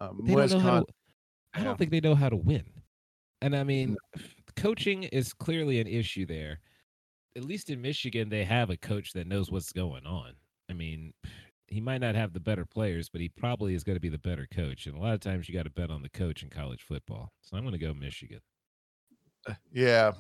Um, 0.02 0.20
they 0.26 0.36
don't 0.36 0.52
know 0.52 0.60
how 0.60 0.80
to, 0.82 0.86
I 1.54 1.64
don't 1.64 1.78
think 1.78 1.92
they 1.92 2.02
know 2.02 2.14
how 2.16 2.28
to 2.28 2.36
win. 2.36 2.66
And 3.42 3.56
I 3.56 3.64
mean, 3.64 3.96
no. 4.18 4.24
coaching 4.58 5.04
is 5.04 5.32
clearly 5.32 5.80
an 5.80 5.88
issue 5.88 6.26
there. 6.26 6.60
At 7.38 7.46
least 7.46 7.70
in 7.70 7.82
Michigan, 7.82 8.28
they 8.28 8.44
have 8.44 8.70
a 8.70 8.76
coach 8.76 9.14
that 9.14 9.28
knows 9.28 9.50
what's 9.50 9.72
going 9.72 10.06
on. 10.06 10.34
I 10.70 10.74
mean, 10.74 11.14
he 11.68 11.82
might 11.82 12.02
not 12.02 12.16
have 12.16 12.34
the 12.34 12.40
better 12.40 12.66
players, 12.66 13.10
but 13.10 13.22
he 13.22 13.30
probably 13.30 13.74
is 13.74 13.84
going 13.84 13.96
to 13.96 14.02
be 14.02 14.10
the 14.10 14.18
better 14.18 14.48
coach. 14.54 14.86
And 14.86 14.96
a 14.96 15.00
lot 15.00 15.14
of 15.14 15.20
times 15.20 15.48
you 15.48 15.56
got 15.56 15.64
to 15.64 15.70
bet 15.70 15.90
on 15.90 16.04
the 16.04 16.10
coach 16.10 16.44
in 16.44 16.50
college 16.50 16.84
football. 16.84 17.32
So 17.42 17.58
I'm 17.58 17.64
going 17.64 17.74
to 17.74 17.86
go 17.86 17.94
Michigan. 17.94 18.42
Uh, 19.48 19.54
yeah. 19.72 20.12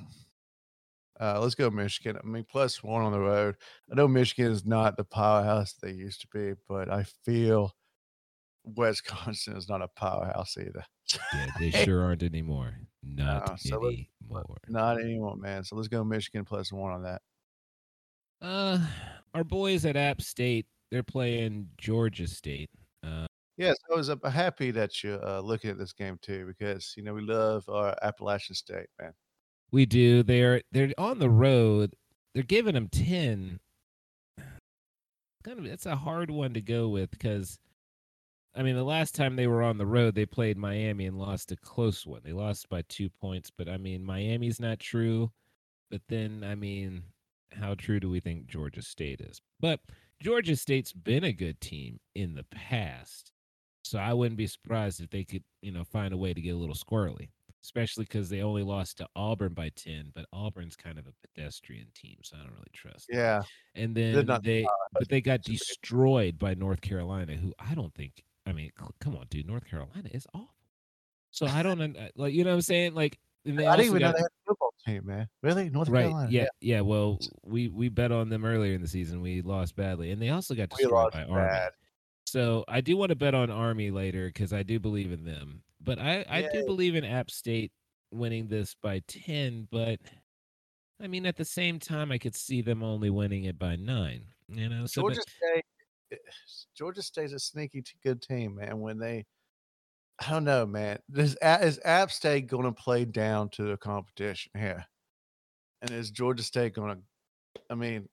Uh, 1.19 1.39
let's 1.39 1.55
go 1.55 1.69
Michigan. 1.69 2.17
I 2.21 2.25
mean, 2.25 2.45
plus 2.49 2.83
one 2.83 3.03
on 3.03 3.11
the 3.11 3.19
road. 3.19 3.55
I 3.91 3.95
know 3.95 4.07
Michigan 4.07 4.51
is 4.51 4.65
not 4.65 4.97
the 4.97 5.03
powerhouse 5.03 5.73
they 5.73 5.91
used 5.91 6.21
to 6.21 6.27
be, 6.33 6.53
but 6.67 6.89
I 6.89 7.05
feel 7.23 7.73
Wisconsin 8.65 9.55
is 9.55 9.69
not 9.69 9.81
a 9.81 9.87
powerhouse 9.87 10.57
either. 10.57 10.83
yeah, 11.33 11.47
they 11.59 11.69
sure 11.85 12.03
aren't 12.03 12.23
anymore. 12.23 12.79
Not 13.03 13.51
uh, 13.51 13.55
so 13.55 13.85
anymore. 13.85 14.57
Not 14.67 14.99
anymore, 14.99 15.37
man. 15.37 15.63
So 15.63 15.75
let's 15.75 15.87
go 15.87 16.03
Michigan 16.03 16.43
plus 16.43 16.73
one 16.73 16.91
on 16.91 17.03
that. 17.03 17.21
Uh, 18.41 18.79
our 19.33 19.43
boys 19.43 19.85
at 19.85 19.95
App 19.95 20.21
State, 20.21 20.65
they're 20.95 21.03
playing 21.03 21.67
Georgia 21.77 22.25
State. 22.25 22.69
Uh, 23.03 23.27
yes, 23.57 23.75
I 23.91 23.97
was 23.97 24.09
uh, 24.09 24.15
happy 24.23 24.71
that 24.71 25.03
you're 25.03 25.23
uh, 25.23 25.41
looking 25.41 25.69
at 25.69 25.77
this 25.77 25.91
game 25.91 26.17
too 26.21 26.45
because 26.45 26.93
you 26.95 27.03
know 27.03 27.13
we 27.13 27.21
love 27.21 27.67
our 27.67 27.93
Appalachian 28.01 28.55
State, 28.55 28.87
man. 28.97 29.11
We 29.71 29.85
do. 29.85 30.23
They're 30.23 30.61
they're 30.71 30.93
on 30.97 31.19
the 31.19 31.29
road. 31.29 31.97
They're 32.33 32.43
giving 32.43 32.75
them 32.75 32.87
ten. 32.87 33.59
Kind 35.43 35.59
of, 35.59 35.65
it's 35.65 35.85
a 35.85 35.97
hard 35.97 36.31
one 36.31 36.53
to 36.53 36.61
go 36.61 36.87
with 36.87 37.11
because 37.11 37.59
I 38.55 38.63
mean, 38.63 38.75
the 38.75 38.83
last 38.85 39.15
time 39.15 39.35
they 39.35 39.47
were 39.47 39.63
on 39.63 39.77
the 39.77 39.85
road, 39.85 40.15
they 40.15 40.25
played 40.25 40.57
Miami 40.57 41.07
and 41.07 41.19
lost 41.19 41.51
a 41.51 41.57
close 41.57 42.07
one. 42.07 42.21
They 42.23 42.31
lost 42.31 42.69
by 42.69 42.83
two 42.87 43.09
points, 43.09 43.51
but 43.51 43.67
I 43.67 43.75
mean, 43.75 44.01
Miami's 44.05 44.61
not 44.61 44.79
true. 44.79 45.33
But 45.91 46.03
then, 46.07 46.41
I 46.41 46.55
mean, 46.55 47.03
how 47.51 47.75
true 47.75 47.99
do 47.99 48.09
we 48.09 48.21
think 48.21 48.47
Georgia 48.47 48.81
State 48.81 49.19
is? 49.19 49.41
But 49.59 49.81
Georgia 50.21 50.55
State's 50.55 50.93
been 50.93 51.23
a 51.23 51.33
good 51.33 51.59
team 51.61 51.99
in 52.15 52.35
the 52.35 52.45
past. 52.45 53.31
So 53.83 53.99
I 53.99 54.13
wouldn't 54.13 54.37
be 54.37 54.47
surprised 54.47 55.01
if 55.01 55.09
they 55.09 55.23
could, 55.23 55.43
you 55.61 55.71
know, 55.71 55.83
find 55.83 56.13
a 56.13 56.17
way 56.17 56.33
to 56.33 56.41
get 56.41 56.55
a 56.55 56.57
little 56.57 56.75
squirrely, 56.75 57.29
especially 57.63 58.05
because 58.05 58.29
they 58.29 58.41
only 58.41 58.63
lost 58.63 58.97
to 58.97 59.07
Auburn 59.15 59.53
by 59.53 59.69
10, 59.75 60.11
but 60.15 60.25
Auburn's 60.33 60.75
kind 60.75 60.97
of 60.97 61.05
a 61.05 61.13
pedestrian 61.21 61.87
team, 61.93 62.17
so 62.23 62.35
I 62.35 62.39
don't 62.39 62.53
really 62.53 62.71
trust. 62.73 63.07
Them. 63.07 63.19
Yeah. 63.19 63.43
And 63.75 63.93
then 63.93 64.25
they, 64.41 64.65
but 64.93 65.07
they 65.07 65.21
got 65.21 65.43
destroyed 65.43 66.39
by 66.39 66.55
North 66.55 66.81
Carolina, 66.81 67.35
who 67.35 67.53
I 67.59 67.75
don't 67.75 67.93
think 67.93 68.23
I 68.45 68.53
mean, 68.53 68.71
come 68.99 69.15
on, 69.15 69.25
dude. 69.29 69.47
North 69.47 69.65
Carolina 69.65 70.09
is 70.11 70.27
awful. 70.33 70.49
So 71.31 71.47
I 71.47 71.63
don't 71.63 71.81
uh, 71.81 72.09
like, 72.15 72.33
you 72.33 72.43
know 72.43 72.51
what 72.51 72.57
I'm 72.57 72.61
saying? 72.61 72.93
Like, 72.93 73.19
I 73.45 73.49
didn't 73.49 73.81
even 73.81 73.99
got, 73.99 74.07
know 74.07 74.11
they 74.13 74.19
had 74.19 74.25
a 74.25 74.44
football 74.44 74.44
team, 74.85 75.05
man. 75.05 75.27
Really, 75.43 75.69
North 75.69 75.89
right, 75.89 76.03
Carolina? 76.03 76.31
Yeah, 76.31 76.47
yeah. 76.61 76.81
Well, 76.81 77.19
we 77.43 77.67
we 77.67 77.89
bet 77.89 78.11
on 78.11 78.29
them 78.29 78.45
earlier 78.45 78.73
in 78.73 78.81
the 78.81 78.87
season. 78.87 79.21
We 79.21 79.41
lost 79.41 79.75
badly, 79.75 80.11
and 80.11 80.21
they 80.21 80.29
also 80.29 80.55
got 80.55 80.69
destroyed 80.69 81.11
by 81.11 81.23
Army. 81.23 81.69
So 82.25 82.65
I 82.67 82.81
do 82.81 82.97
want 82.97 83.09
to 83.09 83.15
bet 83.15 83.35
on 83.35 83.49
Army 83.49 83.91
later 83.91 84.27
because 84.27 84.51
I 84.51 84.63
do 84.63 84.79
believe 84.79 85.11
in 85.11 85.23
them. 85.25 85.61
But 85.81 85.99
I 85.99 86.25
I 86.29 86.39
yeah. 86.39 86.49
do 86.53 86.65
believe 86.65 86.95
in 86.95 87.05
App 87.05 87.29
State 87.29 87.71
winning 88.11 88.47
this 88.47 88.75
by 88.81 89.01
ten. 89.07 89.67
But 89.71 89.99
I 91.01 91.07
mean, 91.07 91.25
at 91.25 91.35
the 91.35 91.45
same 91.45 91.79
time, 91.79 92.11
I 92.11 92.17
could 92.17 92.35
see 92.35 92.61
them 92.61 92.83
only 92.83 93.09
winning 93.09 93.45
it 93.45 93.59
by 93.59 93.75
nine. 93.75 94.25
You 94.47 94.69
know, 94.69 94.85
so 94.85 95.01
Georgia 95.01 95.21
but, 95.21 95.29
State 95.29 95.65
eh, 96.11 96.17
Georgia 96.77 97.01
State's 97.01 97.33
a 97.33 97.39
sneaky 97.39 97.83
good 98.03 98.21
team, 98.21 98.55
man. 98.55 98.79
When 98.79 98.97
they, 98.97 99.25
I 100.19 100.31
don't 100.31 100.45
know, 100.45 100.65
man. 100.65 100.99
Is 101.13 101.37
is 101.43 101.79
App 101.83 102.11
State 102.11 102.47
going 102.47 102.63
to 102.63 102.71
play 102.71 103.05
down 103.05 103.49
to 103.49 103.63
the 103.63 103.77
competition 103.77 104.51
here? 104.57 104.85
And 105.81 105.91
is 105.91 106.09
Georgia 106.09 106.43
State 106.43 106.73
going 106.73 106.95
to? 106.95 107.61
I 107.69 107.75
mean, 107.75 108.07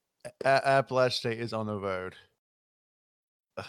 a- 0.45 0.69
Appalachian 0.69 1.17
State 1.17 1.41
is 1.41 1.53
on 1.53 1.67
the 1.67 1.79
road. 1.79 2.15
Ugh, 3.57 3.65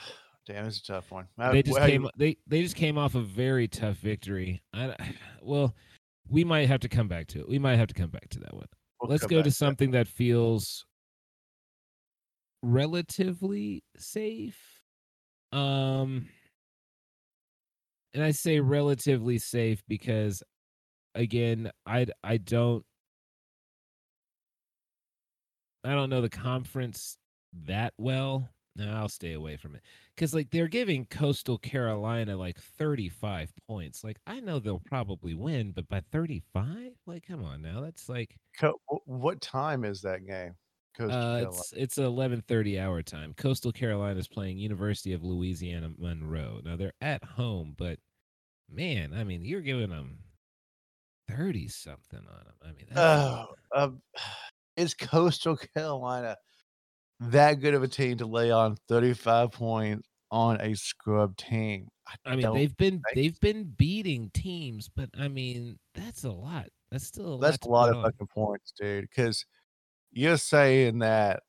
damn, 0.48 0.66
it's 0.66 0.80
a 0.80 0.84
tough 0.84 1.12
one. 1.12 1.28
They 1.38 1.62
just 1.62 1.78
came. 1.80 2.08
They 2.18 2.38
they 2.48 2.64
just 2.64 2.76
came 2.76 2.98
off 2.98 3.16
a 3.16 3.22
very 3.22 3.68
tough 3.68 3.98
victory. 3.98 4.64
I, 4.74 4.96
well, 5.42 5.76
we 6.28 6.44
might 6.44 6.68
have 6.68 6.80
to 6.82 6.90
come 6.90 7.08
back 7.08 7.28
to 7.28 7.40
it. 7.40 7.48
We 7.50 7.60
might 7.60 7.78
have 7.78 7.88
to 7.90 7.94
come 7.94 8.10
back 8.10 8.30
to 8.30 8.40
that 8.40 8.54
one. 8.54 8.68
We'll 9.02 9.12
Let's 9.12 9.28
go 9.28 9.44
to 9.44 9.52
something 9.52 9.92
that 9.92 10.08
feels 10.08 10.86
relatively 12.64 13.84
safe. 13.98 14.60
Um 15.52 16.28
and 18.14 18.24
I 18.24 18.32
say 18.32 18.60
relatively 18.60 19.38
safe 19.38 19.84
because 19.88 20.44
again, 21.16 21.72
I 21.86 22.08
I 22.24 22.38
don't 22.38 22.86
I 25.84 25.94
don't 25.94 26.10
know 26.10 26.22
the 26.22 26.30
conference 26.30 27.18
that 27.54 27.94
well. 27.98 28.50
No, 28.76 28.92
I'll 28.92 29.10
stay 29.10 29.34
away 29.34 29.58
from 29.58 29.76
it. 29.76 29.84
Cuz 30.18 30.34
like 30.34 30.50
they're 30.50 30.68
giving 30.68 31.06
Coastal 31.06 31.58
Carolina 31.60 32.38
like 32.38 32.58
35 32.60 33.54
points. 33.68 34.04
Like 34.04 34.20
I 34.26 34.40
know 34.40 34.60
they'll 34.60 34.80
probably 34.80 35.34
win, 35.36 35.72
but 35.72 35.88
by 35.88 36.00
35? 36.02 36.94
Like 37.06 37.24
come 37.28 37.44
on 37.44 37.62
now. 37.62 37.82
That's 37.82 38.10
like 38.10 38.38
what 39.06 39.42
time 39.42 39.84
is 39.84 40.02
that 40.02 40.26
game? 40.26 40.56
Coastal 40.96 41.20
uh, 41.20 41.38
it's 41.38 41.74
it's 41.76 41.98
eleven 41.98 42.42
thirty 42.48 42.80
hour 42.80 43.02
time. 43.02 43.34
Coastal 43.36 43.72
Carolina 43.72 44.20
is 44.20 44.28
playing 44.28 44.58
University 44.58 45.14
of 45.14 45.24
Louisiana 45.24 45.92
Monroe. 45.98 46.60
Now 46.64 46.76
they're 46.76 46.94
at 47.02 47.24
home, 47.24 47.74
but 47.78 47.98
man, 48.70 49.14
I 49.14 49.24
mean, 49.24 49.44
you're 49.44 49.62
giving 49.62 49.90
them 49.90 50.20
thirty 51.30 51.68
something 51.68 52.20
on 52.20 52.44
them. 52.46 52.56
I 52.62 52.68
mean, 52.68 52.88
oh, 52.96 53.46
um, 53.76 54.02
is 54.78 54.94
Coastal 54.94 55.58
Carolina 55.76 56.38
that 57.20 57.60
good 57.60 57.74
of 57.74 57.84
a 57.84 57.88
team 57.88 58.18
to 58.18 58.26
lay 58.26 58.52
on 58.52 58.78
thirty 58.88 59.14
five 59.14 59.52
points 59.52 60.08
on 60.32 60.62
a 60.62 60.76
scrub 60.76 61.36
team? 61.38 61.88
I, 62.08 62.32
I 62.32 62.36
mean, 62.36 62.54
they've 62.54 62.76
been 62.78 63.02
they've 63.16 63.40
been 63.40 63.74
beating 63.78 64.30
teams, 64.34 64.90
but 64.96 65.10
I 65.20 65.28
mean, 65.28 65.78
that's 65.96 66.24
a 66.24 66.32
lot. 66.32 66.68
That's 66.92 67.08
still 67.08 67.36
a 67.36 67.40
that's 67.40 67.66
lot 67.66 67.90
a 67.90 67.92
lot 67.92 67.98
of 67.98 68.04
fucking 68.04 68.28
points, 68.28 68.74
dude. 68.80 69.10
Because 69.10 69.46
you're 70.14 70.38
saying 70.38 71.00
that 71.00 71.44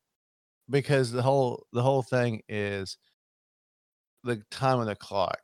because 0.69 1.11
the 1.11 1.21
whole 1.21 1.65
the 1.71 1.81
whole 1.81 2.01
thing 2.01 2.41
is 2.49 2.97
the 4.23 4.41
time 4.51 4.79
of 4.79 4.87
the 4.87 4.95
clock. 4.95 5.39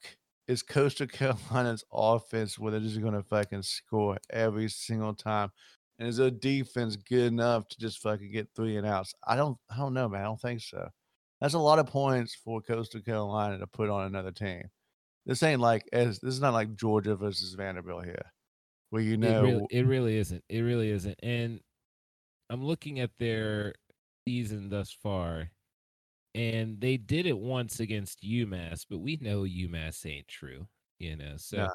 Is 0.48 0.64
Coastal 0.64 1.08
Carolina's 1.12 1.84
offense 1.94 2.60
where 2.60 2.72
they're 2.72 2.82
just 2.82 3.02
gonna 3.02 3.24
fucking 3.24 3.64
score 3.64 4.18
every 4.30 4.70
single 4.70 5.14
time? 5.14 5.52
And 6.00 6.10
is 6.10 6.18
their 6.18 6.32
defense 6.32 6.96
good 6.96 7.32
enough 7.32 7.68
to 7.70 7.80
just 7.80 8.02
fucking 8.02 8.32
get 8.32 8.50
three 8.56 8.78
and 8.78 8.88
outs? 8.88 9.14
I 9.26 9.36
don't 9.36 9.58
I 9.70 9.78
don't 9.78 9.94
know, 9.94 10.10
man. 10.10 10.22
I 10.22 10.26
don't 10.26 10.42
think 10.42 10.62
so. 10.62 10.90
That's 11.40 11.54
a 11.54 11.60
lot 11.60 11.80
of 11.80 11.88
points 11.88 12.36
for 12.36 12.62
Coastal 12.62 13.02
Carolina 13.02 13.60
to 13.60 13.68
put 13.68 13.90
on 13.90 14.06
another 14.06 14.32
team. 14.32 14.64
This 15.26 15.44
ain't 15.44 15.62
like 15.62 15.88
as 15.94 16.20
this 16.20 16.34
is 16.34 16.42
not 16.42 16.54
like 16.54 16.76
Georgia 16.76 17.16
versus 17.16 17.54
Vanderbilt 17.54 18.06
here. 18.06 18.32
Where 18.90 19.02
you 19.02 19.16
know 19.16 19.46
it 19.46 19.48
really, 19.48 19.68
it 19.70 19.86
really 19.86 20.18
isn't. 20.18 20.44
It 20.50 20.62
really 20.62 20.90
isn't. 20.90 21.18
And 21.24 21.62
I'm 22.52 22.66
looking 22.66 23.00
at 23.00 23.12
their 23.18 23.74
season 24.28 24.70
thus 24.70 24.92
far, 24.92 25.50
and 26.36 26.82
they 26.82 26.98
did 26.98 27.26
it 27.26 27.38
once 27.38 27.80
against 27.80 28.24
UMass, 28.24 28.86
but 28.90 29.00
we 29.00 29.18
know 29.22 29.44
UMass 29.44 30.06
ain't 30.06 30.28
true, 30.28 30.68
you 31.00 31.16
know. 31.16 31.36
So 31.38 31.58
nah, 31.58 31.70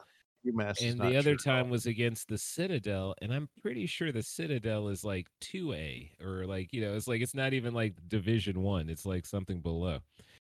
UMass, 0.47 0.87
and 0.87 1.01
the 1.01 1.17
other 1.17 1.35
time 1.35 1.71
was 1.71 1.87
against 1.87 2.29
the 2.29 2.37
Citadel, 2.37 3.15
and 3.23 3.33
I'm 3.33 3.49
pretty 3.63 3.87
sure 3.87 4.13
the 4.13 4.23
Citadel 4.23 4.89
is 4.89 5.03
like 5.03 5.29
two 5.41 5.73
A 5.73 6.13
or 6.23 6.45
like 6.45 6.75
you 6.75 6.83
know, 6.83 6.95
it's 6.95 7.09
like 7.09 7.23
it's 7.23 7.35
not 7.35 7.55
even 7.55 7.73
like 7.73 7.95
Division 8.09 8.61
One; 8.61 8.91
it's 8.91 9.07
like 9.07 9.25
something 9.25 9.61
below. 9.61 10.01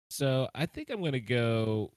So 0.09 0.49
I 0.53 0.65
think 0.65 0.89
I'm 0.89 1.01
gonna 1.01 1.21
go. 1.21 1.93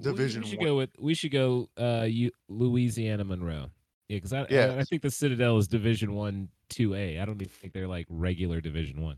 Division. 0.00 0.40
We, 0.40 0.44
we 0.44 0.50
should 0.50 0.58
one. 0.60 0.66
go 0.66 0.76
with. 0.76 0.90
We 0.98 1.14
should 1.14 1.32
go. 1.32 1.68
Uh, 1.76 2.08
Louisiana 2.48 3.24
Monroe. 3.24 3.70
Yeah, 4.10 4.16
because 4.16 4.32
I, 4.32 4.46
yeah. 4.50 4.74
I, 4.76 4.80
I 4.80 4.84
think 4.84 5.02
the 5.02 5.10
Citadel 5.10 5.56
is 5.58 5.68
Division 5.68 6.14
One, 6.14 6.48
Two 6.68 6.94
A. 6.94 7.20
I 7.20 7.24
don't 7.24 7.40
even 7.40 7.48
think 7.48 7.72
they're 7.72 7.86
like 7.86 8.06
regular 8.08 8.60
Division 8.60 9.02
One. 9.02 9.16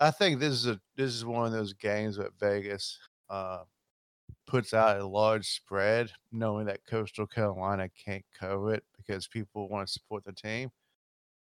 I. 0.00 0.08
I 0.08 0.10
think 0.10 0.40
this 0.40 0.54
is 0.54 0.66
a 0.66 0.80
this 0.96 1.14
is 1.14 1.26
one 1.26 1.44
of 1.44 1.52
those 1.52 1.74
games 1.74 2.16
that 2.16 2.30
Vegas. 2.40 2.98
Uh, 3.28 3.64
puts 4.46 4.74
out 4.74 4.98
a 4.98 5.06
large 5.06 5.46
spread, 5.46 6.10
knowing 6.32 6.66
that 6.66 6.84
Coastal 6.88 7.26
Carolina 7.26 7.88
can't 8.04 8.24
cover 8.38 8.74
it 8.74 8.82
because 8.96 9.28
people 9.28 9.68
want 9.68 9.86
to 9.86 9.92
support 9.92 10.24
the 10.24 10.32
team. 10.32 10.70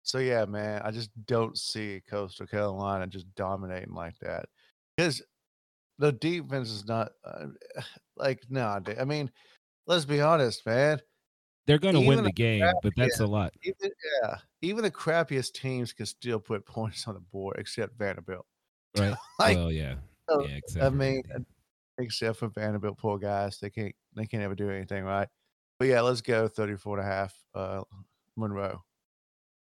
So 0.02 0.18
yeah, 0.18 0.44
man, 0.44 0.82
I 0.84 0.90
just 0.90 1.10
don't 1.26 1.56
see 1.56 2.02
Coastal 2.08 2.46
Carolina 2.46 3.06
just 3.06 3.32
dominating 3.34 3.94
like 3.94 4.18
that 4.20 4.46
because 4.96 5.22
the 5.98 6.12
defense 6.12 6.70
is 6.70 6.86
not 6.86 7.12
uh, 7.24 7.46
like 8.16 8.40
no. 8.48 8.78
Nah, 8.78 8.92
I 9.00 9.04
mean, 9.04 9.30
let's 9.86 10.04
be 10.04 10.20
honest, 10.20 10.64
man. 10.66 11.00
They're 11.68 11.78
going 11.78 11.94
to 11.94 12.00
win 12.00 12.24
the 12.24 12.32
game, 12.32 12.64
but 12.82 12.94
that's 12.96 13.20
a 13.20 13.26
lot. 13.26 13.52
Even, 13.62 13.90
yeah, 14.22 14.36
even 14.62 14.82
the 14.82 14.90
crappiest 14.90 15.52
teams 15.52 15.92
can 15.92 16.06
still 16.06 16.40
put 16.40 16.64
points 16.64 17.06
on 17.06 17.12
the 17.12 17.20
board, 17.20 17.56
except 17.58 17.98
Vanderbilt. 17.98 18.46
Right. 18.96 19.14
like, 19.38 19.56
well, 19.58 19.70
yeah. 19.70 19.96
So, 20.30 20.46
yeah. 20.46 20.56
Except 20.56 20.84
I 20.86 20.88
mean, 20.88 21.22
except 21.98 22.38
for 22.38 22.48
Vanderbilt, 22.48 22.96
poor 22.96 23.18
guys, 23.18 23.58
they 23.58 23.68
can't 23.68 23.94
they 24.16 24.24
can't 24.24 24.42
ever 24.42 24.54
do 24.54 24.70
anything 24.70 25.04
right. 25.04 25.28
But 25.78 25.88
yeah, 25.88 26.00
let's 26.00 26.22
go 26.22 26.48
34 26.48 27.00
and 27.00 27.06
a 27.06 27.10
half 27.10 27.34
uh, 27.54 27.82
Monroe. 28.34 28.82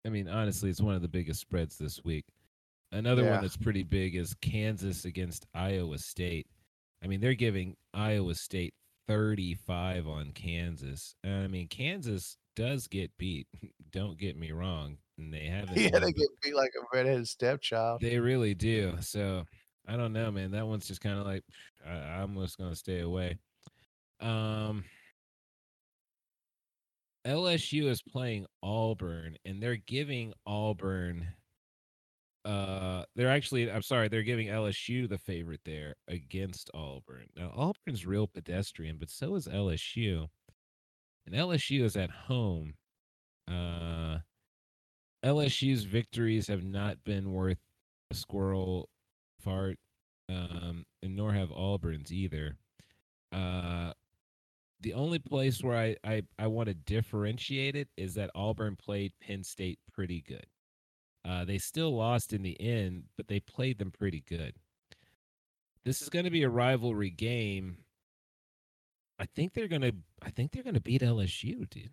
I 0.05 0.09
mean, 0.09 0.27
honestly, 0.27 0.69
it's 0.69 0.81
one 0.81 0.95
of 0.95 1.01
the 1.01 1.07
biggest 1.07 1.39
spreads 1.39 1.77
this 1.77 2.03
week. 2.03 2.25
Another 2.91 3.23
yeah. 3.23 3.31
one 3.31 3.41
that's 3.41 3.55
pretty 3.55 3.83
big 3.83 4.17
is 4.17 4.35
Kansas 4.41 5.05
against 5.05 5.47
Iowa 5.55 5.97
State. 5.99 6.47
I 7.01 7.07
mean, 7.07 7.21
they're 7.21 7.33
giving 7.33 7.77
Iowa 7.93 8.35
State 8.35 8.73
35 9.07 10.07
on 10.07 10.31
Kansas. 10.31 11.15
I 11.23 11.47
mean, 11.47 11.67
Kansas 11.67 12.37
does 12.55 12.87
get 12.87 13.11
beat. 13.17 13.47
Don't 13.91 14.17
get 14.17 14.37
me 14.37 14.51
wrong. 14.51 14.97
And 15.17 15.33
they 15.33 15.45
haven't. 15.47 15.77
Yeah, 15.77 15.99
they 15.99 16.11
get 16.11 16.27
beat 16.41 16.55
like 16.55 16.71
a 16.79 16.95
redheaded 16.95 17.27
stepchild. 17.27 18.01
They 18.01 18.19
really 18.19 18.53
do. 18.53 18.95
So 19.01 19.43
I 19.87 19.97
don't 19.97 20.13
know, 20.13 20.31
man. 20.31 20.51
That 20.51 20.67
one's 20.67 20.87
just 20.87 21.01
kind 21.01 21.19
of 21.19 21.25
like 21.25 21.43
I, 21.85 21.91
I'm 21.91 22.35
just 22.35 22.57
gonna 22.57 22.75
stay 22.75 23.01
away. 23.01 23.37
Um, 24.19 24.85
LSU 27.25 27.89
is 27.89 28.01
playing 28.01 28.45
Auburn, 28.61 29.37
and 29.45 29.61
they're 29.61 29.75
giving 29.75 30.33
Auburn. 30.45 31.27
Uh, 32.45 33.03
they're 33.15 33.29
actually. 33.29 33.71
I'm 33.71 33.81
sorry, 33.81 34.07
they're 34.09 34.23
giving 34.23 34.47
LSU 34.47 35.07
the 35.07 35.17
favorite 35.17 35.61
there 35.65 35.95
against 36.07 36.69
Auburn. 36.73 37.27
Now 37.37 37.51
Auburn's 37.55 38.05
real 38.05 38.27
pedestrian, 38.27 38.97
but 38.97 39.09
so 39.09 39.35
is 39.35 39.47
LSU, 39.47 40.27
and 41.25 41.35
LSU 41.35 41.83
is 41.83 41.95
at 41.95 42.11
home. 42.11 42.73
Uh, 43.47 44.19
LSU's 45.23 45.85
victories 45.85 46.47
have 46.47 46.63
not 46.63 47.03
been 47.05 47.31
worth 47.31 47.59
a 48.11 48.15
squirrel 48.15 48.89
fart, 49.39 49.79
um, 50.29 50.85
and 51.01 51.15
nor 51.15 51.33
have 51.33 51.51
Auburn's 51.51 52.11
either. 52.11 52.57
Uh, 53.31 53.93
the 54.81 54.93
only 54.93 55.19
place 55.19 55.63
where 55.63 55.77
I, 55.77 55.95
I, 56.03 56.23
I 56.37 56.47
want 56.47 56.67
to 56.67 56.73
differentiate 56.73 57.75
it 57.75 57.87
is 57.95 58.15
that 58.15 58.31
Auburn 58.35 58.75
played 58.75 59.13
Penn 59.21 59.43
State 59.43 59.79
pretty 59.93 60.21
good. 60.21 60.45
Uh, 61.25 61.45
they 61.45 61.57
still 61.57 61.95
lost 61.95 62.33
in 62.33 62.43
the 62.43 62.59
end, 62.59 63.03
but 63.15 63.27
they 63.27 63.39
played 63.39 63.79
them 63.79 63.91
pretty 63.91 64.23
good. 64.27 64.55
This 65.85 66.01
is 66.01 66.09
going 66.09 66.25
to 66.25 66.31
be 66.31 66.43
a 66.43 66.49
rivalry 66.49 67.09
game. 67.09 67.77
I 69.19 69.25
think 69.25 69.53
they're 69.53 69.67
gonna. 69.67 69.91
I 70.21 70.31
think 70.31 70.51
they're 70.51 70.63
gonna 70.63 70.81
beat 70.81 71.01
LSU, 71.01 71.69
dude. 71.69 71.91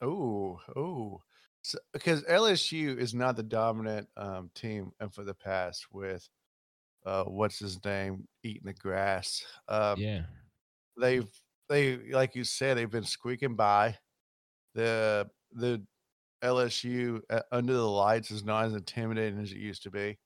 Oh, 0.00 0.60
oh, 0.76 1.20
so, 1.62 1.78
because 1.92 2.22
LSU 2.24 2.96
is 2.96 3.12
not 3.12 3.36
the 3.36 3.42
dominant 3.42 4.08
um, 4.16 4.50
team 4.54 4.92
and 5.00 5.12
for 5.12 5.24
the 5.24 5.34
past 5.34 5.86
with 5.92 6.26
uh, 7.04 7.24
what's 7.24 7.58
his 7.58 7.84
name 7.84 8.26
eating 8.42 8.62
the 8.64 8.72
grass. 8.72 9.44
Um, 9.68 9.98
yeah, 9.98 10.22
they've 10.98 11.28
they 11.68 11.98
like 12.12 12.34
you 12.34 12.44
said 12.44 12.76
they've 12.76 12.90
been 12.90 13.04
squeaking 13.04 13.56
by. 13.56 13.96
The 14.74 15.28
the 15.52 15.82
LSU 16.42 17.20
uh, 17.30 17.42
under 17.52 17.72
the 17.72 17.88
lights 17.88 18.30
is 18.30 18.44
not 18.44 18.66
as 18.66 18.74
intimidating 18.74 19.40
as 19.40 19.52
it 19.52 19.58
used 19.58 19.82
to 19.84 19.90
be. 19.90 20.18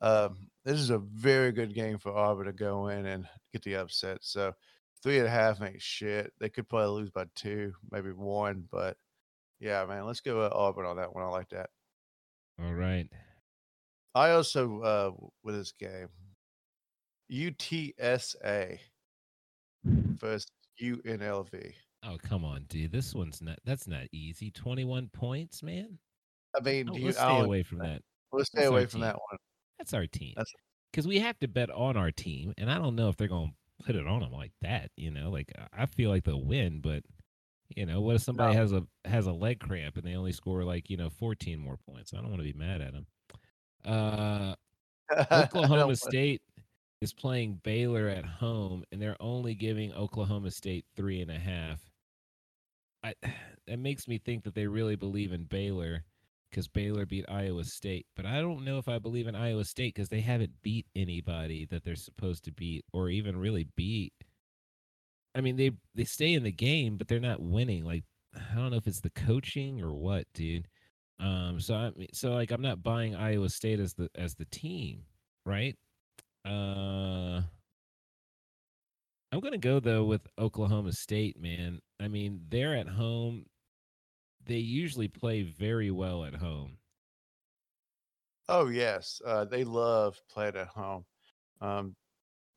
Um, 0.00 0.48
this 0.64 0.78
is 0.78 0.90
a 0.90 0.98
very 0.98 1.52
good 1.52 1.74
game 1.74 1.98
for 1.98 2.12
Auburn 2.12 2.46
to 2.46 2.52
go 2.52 2.88
in 2.88 3.06
and 3.06 3.26
get 3.52 3.62
the 3.62 3.76
upset. 3.76 4.18
So 4.20 4.52
three 5.02 5.18
and 5.18 5.26
a 5.26 5.30
half 5.30 5.62
ain't 5.62 5.80
shit. 5.80 6.32
They 6.40 6.48
could 6.48 6.68
probably 6.68 7.00
lose 7.00 7.10
by 7.10 7.26
two, 7.34 7.72
maybe 7.90 8.10
one, 8.10 8.64
but 8.70 8.96
yeah, 9.60 9.84
man, 9.86 10.04
let's 10.04 10.20
go 10.20 10.40
uh, 10.40 10.50
Auburn 10.52 10.86
on 10.86 10.96
that 10.96 11.14
one. 11.14 11.24
I 11.24 11.28
like 11.28 11.48
that. 11.50 11.70
All 12.62 12.74
right. 12.74 13.08
I 14.14 14.30
also 14.30 14.80
uh 14.80 15.10
with 15.42 15.56
this 15.56 15.72
game, 15.72 16.08
UTSA 17.32 18.78
versus 19.84 20.46
UNLV. 20.80 21.74
Oh 22.06 22.18
come 22.22 22.44
on, 22.44 22.64
dude! 22.68 22.92
This 22.92 23.14
one's 23.14 23.40
not. 23.40 23.58
That's 23.64 23.86
not 23.86 24.04
easy. 24.12 24.50
Twenty-one 24.50 25.10
points, 25.12 25.62
man. 25.62 25.98
I 26.56 26.62
mean, 26.62 26.88
oh, 26.90 26.96
you, 26.96 27.06
let's 27.06 27.18
stay 27.18 27.40
away 27.40 27.62
from 27.62 27.78
that. 27.78 28.02
Let's 28.32 28.48
stay 28.48 28.60
that's 28.60 28.70
away 28.70 28.86
from 28.86 29.00
that 29.00 29.14
one. 29.14 29.38
That's 29.78 29.94
our 29.94 30.06
team. 30.06 30.34
Because 30.90 31.06
we 31.08 31.18
have 31.18 31.38
to 31.40 31.48
bet 31.48 31.70
on 31.70 31.96
our 31.96 32.10
team, 32.10 32.54
and 32.58 32.70
I 32.70 32.78
don't 32.78 32.94
know 32.94 33.08
if 33.08 33.16
they're 33.16 33.28
going 33.28 33.48
to 33.48 33.84
put 33.84 33.96
it 33.96 34.06
on 34.06 34.20
them 34.20 34.32
like 34.32 34.52
that. 34.62 34.90
You 34.96 35.10
know, 35.10 35.30
like 35.30 35.52
I 35.76 35.86
feel 35.86 36.10
like 36.10 36.24
they'll 36.24 36.44
win, 36.44 36.80
but 36.80 37.02
you 37.74 37.86
know, 37.86 38.00
what 38.00 38.16
if 38.16 38.22
somebody 38.22 38.54
no. 38.54 38.60
has 38.60 38.72
a 38.72 38.82
has 39.04 39.26
a 39.26 39.32
leg 39.32 39.60
cramp 39.60 39.96
and 39.96 40.06
they 40.06 40.14
only 40.14 40.32
score 40.32 40.64
like 40.64 40.90
you 40.90 40.96
know 40.96 41.10
fourteen 41.10 41.58
more 41.58 41.78
points? 41.88 42.12
I 42.12 42.18
don't 42.18 42.30
want 42.30 42.38
to 42.38 42.52
be 42.52 42.58
mad 42.58 42.80
at 42.80 42.92
them. 42.92 43.06
Uh, 43.84 44.54
Oklahoma 45.32 45.96
State 45.96 46.42
is 47.00 47.12
playing 47.12 47.60
Baylor 47.62 48.08
at 48.08 48.24
home, 48.24 48.84
and 48.92 49.00
they're 49.00 49.20
only 49.20 49.54
giving 49.54 49.92
Oklahoma 49.92 50.50
State 50.50 50.84
three 50.96 51.20
and 51.20 51.30
a 51.30 51.38
half. 51.38 51.80
I 53.04 53.14
that 53.66 53.78
makes 53.78 54.08
me 54.08 54.18
think 54.18 54.44
that 54.44 54.54
they 54.54 54.66
really 54.66 54.96
believe 54.96 55.32
in 55.32 55.44
Baylor 55.44 56.04
because 56.50 56.68
Baylor 56.68 57.04
beat 57.04 57.24
Iowa 57.28 57.64
State, 57.64 58.06
but 58.14 58.26
I 58.26 58.40
don't 58.40 58.64
know 58.64 58.78
if 58.78 58.88
I 58.88 58.98
believe 58.98 59.26
in 59.26 59.34
Iowa 59.34 59.64
State 59.64 59.94
because 59.94 60.08
they 60.08 60.20
haven't 60.20 60.62
beat 60.62 60.86
anybody 60.94 61.66
that 61.66 61.84
they're 61.84 61.96
supposed 61.96 62.44
to 62.44 62.52
beat 62.52 62.84
or 62.92 63.08
even 63.08 63.36
really 63.36 63.66
beat. 63.76 64.12
I 65.34 65.40
mean, 65.40 65.56
they 65.56 65.72
they 65.94 66.04
stay 66.04 66.32
in 66.32 66.44
the 66.44 66.52
game, 66.52 66.96
but 66.96 67.08
they're 67.08 67.20
not 67.20 67.40
winning. 67.42 67.84
Like 67.84 68.04
I 68.34 68.54
don't 68.56 68.70
know 68.70 68.76
if 68.78 68.86
it's 68.86 69.00
the 69.00 69.10
coaching 69.10 69.82
or 69.82 69.92
what, 69.92 70.26
dude. 70.34 70.68
Um, 71.20 71.60
so 71.60 71.74
I 71.74 71.92
so 72.12 72.32
like 72.32 72.50
I'm 72.50 72.62
not 72.62 72.82
buying 72.82 73.14
Iowa 73.14 73.48
State 73.48 73.80
as 73.80 73.94
the 73.94 74.08
as 74.14 74.34
the 74.34 74.46
team, 74.46 75.04
right? 75.46 75.76
Uh, 76.44 77.42
I'm 79.34 79.40
gonna 79.40 79.58
go 79.58 79.80
though 79.80 80.04
with 80.04 80.28
Oklahoma 80.38 80.92
State, 80.92 81.36
man. 81.40 81.82
I 81.98 82.06
mean, 82.06 82.46
they're 82.50 82.76
at 82.76 82.86
home. 82.86 83.46
They 84.44 84.58
usually 84.58 85.08
play 85.08 85.42
very 85.42 85.90
well 85.90 86.24
at 86.24 86.36
home. 86.36 86.78
Oh 88.48 88.68
yes, 88.68 89.20
uh, 89.24 89.44
they 89.44 89.64
love 89.64 90.20
playing 90.28 90.56
at 90.56 90.68
home. 90.68 91.06
Um, 91.60 91.96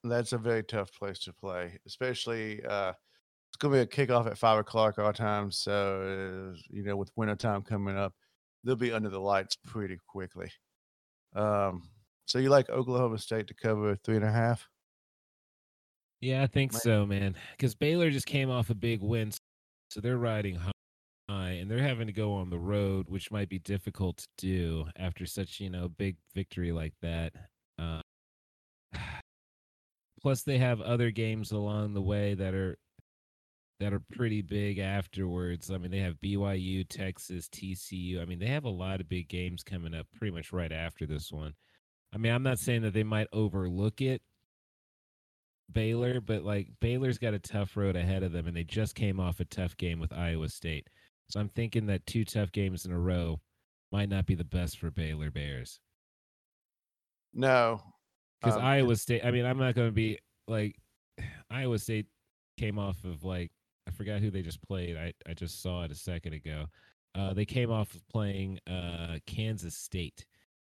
that's 0.04 0.34
a 0.34 0.38
very 0.38 0.64
tough 0.64 0.94
place 0.94 1.20
to 1.22 1.34
play, 1.34 1.80
especially 1.88 2.64
uh, 2.66 2.94
it's 3.50 3.58
going 3.58 3.74
to 3.74 3.86
be 3.88 4.04
a 4.04 4.08
kickoff 4.08 4.28
at 4.28 4.38
five 4.38 4.60
o'clock 4.60 5.00
our 5.00 5.14
time. 5.14 5.52
So 5.52 6.54
uh, 6.56 6.60
you 6.70 6.84
know, 6.84 6.98
with 6.98 7.12
winter 7.18 7.36
time 7.36 7.64
coming 7.64 7.98
up, 7.98 8.16
they'll 8.64 8.76
be 8.78 8.94
under 8.94 9.10
the 9.10 9.22
lights 9.22 9.56
pretty 9.58 9.98
quickly. 10.08 10.52
Um, 11.36 11.92
so 12.26 12.40
you 12.40 12.50
like 12.50 12.70
Oklahoma 12.70 13.20
State 13.20 13.48
to 13.48 13.56
cover 13.56 13.96
three 13.96 14.18
and 14.18 14.26
a 14.26 14.32
half? 14.32 14.70
Yeah, 16.22 16.44
I 16.44 16.48
think 16.48 16.74
so, 16.74 17.06
man. 17.06 17.36
Because 17.52 17.76
Baylor 17.76 18.10
just 18.10 18.26
came 18.26 18.50
off 18.50 18.70
a 18.70 18.76
big 18.76 19.02
win, 19.02 19.32
so 19.90 20.02
they're 20.02 20.18
riding 20.18 20.56
high, 20.56 21.52
and 21.52 21.70
they're 21.70 21.78
having 21.80 22.08
to 22.08 22.14
go 22.14 22.34
on 22.34 22.50
the 22.50 22.58
road, 22.58 23.08
which 23.10 23.32
might 23.32 23.50
be 23.50 23.60
difficult 23.60 24.18
to 24.18 24.28
do 24.38 24.86
after 24.98 25.26
such 25.26 25.60
you 25.60 25.70
know 25.70 25.90
big 25.90 26.18
victory 26.34 26.72
like 26.72 26.94
that. 27.02 27.34
Uh, 27.80 28.02
plus, 30.22 30.44
they 30.44 30.58
have 30.58 30.82
other 30.82 31.12
games 31.12 31.52
along 31.52 31.94
the 31.94 32.02
way 32.02 32.34
that 32.34 32.54
are 32.54 32.78
that 33.80 33.94
are 33.94 34.02
pretty 34.12 34.42
big 34.42 34.80
afterwards. 34.80 35.70
I 35.70 35.78
mean, 35.78 35.92
they 35.92 36.00
have 36.00 36.20
BYU, 36.20 36.88
Texas, 36.90 37.48
TCU. 37.48 38.20
I 38.22 38.26
mean, 38.26 38.40
they 38.40 38.48
have 38.48 38.64
a 38.66 38.70
lot 38.70 39.02
of 39.02 39.10
big 39.10 39.30
games 39.30 39.64
coming 39.64 39.94
up 39.94 40.08
pretty 40.16 40.34
much 40.36 40.52
right 40.52 40.72
after 40.72 41.06
this 41.06 41.32
one. 41.32 41.54
I 42.14 42.18
mean, 42.18 42.34
I'm 42.34 42.44
not 42.44 42.60
saying 42.60 42.82
that 42.84 42.94
they 42.94 43.04
might 43.04 43.28
overlook 43.34 44.02
it, 44.02 44.22
Baylor, 45.72 46.22
but 46.22 46.44
like 46.44 46.68
Baylor's 46.80 47.18
got 47.18 47.34
a 47.34 47.40
tough 47.40 47.76
road 47.76 47.96
ahead 47.96 48.24
of 48.24 48.32
them, 48.32 48.48
and 48.48 48.56
they 48.56 48.64
just 48.64 48.96
came 48.96 49.20
off 49.20 49.40
a 49.40 49.46
tough 49.46 49.76
game 49.78 50.00
with 50.00 50.14
Iowa 50.14 50.50
State. 50.50 50.90
So 51.30 51.40
I'm 51.40 51.50
thinking 51.50 51.88
that 51.88 52.06
two 52.06 52.24
tough 52.24 52.52
games 52.52 52.86
in 52.86 52.92
a 52.92 53.00
row 53.00 53.42
might 53.92 54.10
not 54.10 54.26
be 54.26 54.36
the 54.36 54.44
best 54.44 54.80
for 54.80 54.92
Baylor 54.92 55.32
Bears. 55.32 55.80
No, 57.34 57.82
because 58.42 58.58
um, 58.58 58.64
Iowa 58.64 58.96
State. 58.96 59.26
I 59.26 59.32
mean, 59.32 59.46
I'm 59.46 59.58
not 59.58 59.76
going 59.76 59.90
to 59.90 59.94
be 59.94 60.20
like 60.48 60.76
Iowa 61.52 61.80
State 61.80 62.08
came 62.58 62.80
off 62.80 63.04
of 63.04 63.24
like 63.24 63.52
I 63.88 63.92
forgot 63.92 64.22
who 64.22 64.32
they 64.32 64.42
just 64.42 64.62
played. 64.62 64.98
I 64.98 65.14
I 65.30 65.34
just 65.34 65.62
saw 65.62 65.84
it 65.84 65.92
a 65.92 65.96
second 65.96 66.34
ago. 66.34 66.66
Uh, 67.16 67.34
they 67.34 67.46
came 67.46 67.72
off 67.72 67.94
of 67.96 68.08
playing 68.10 68.60
uh, 68.68 69.18
Kansas 69.26 69.76
State, 69.76 70.26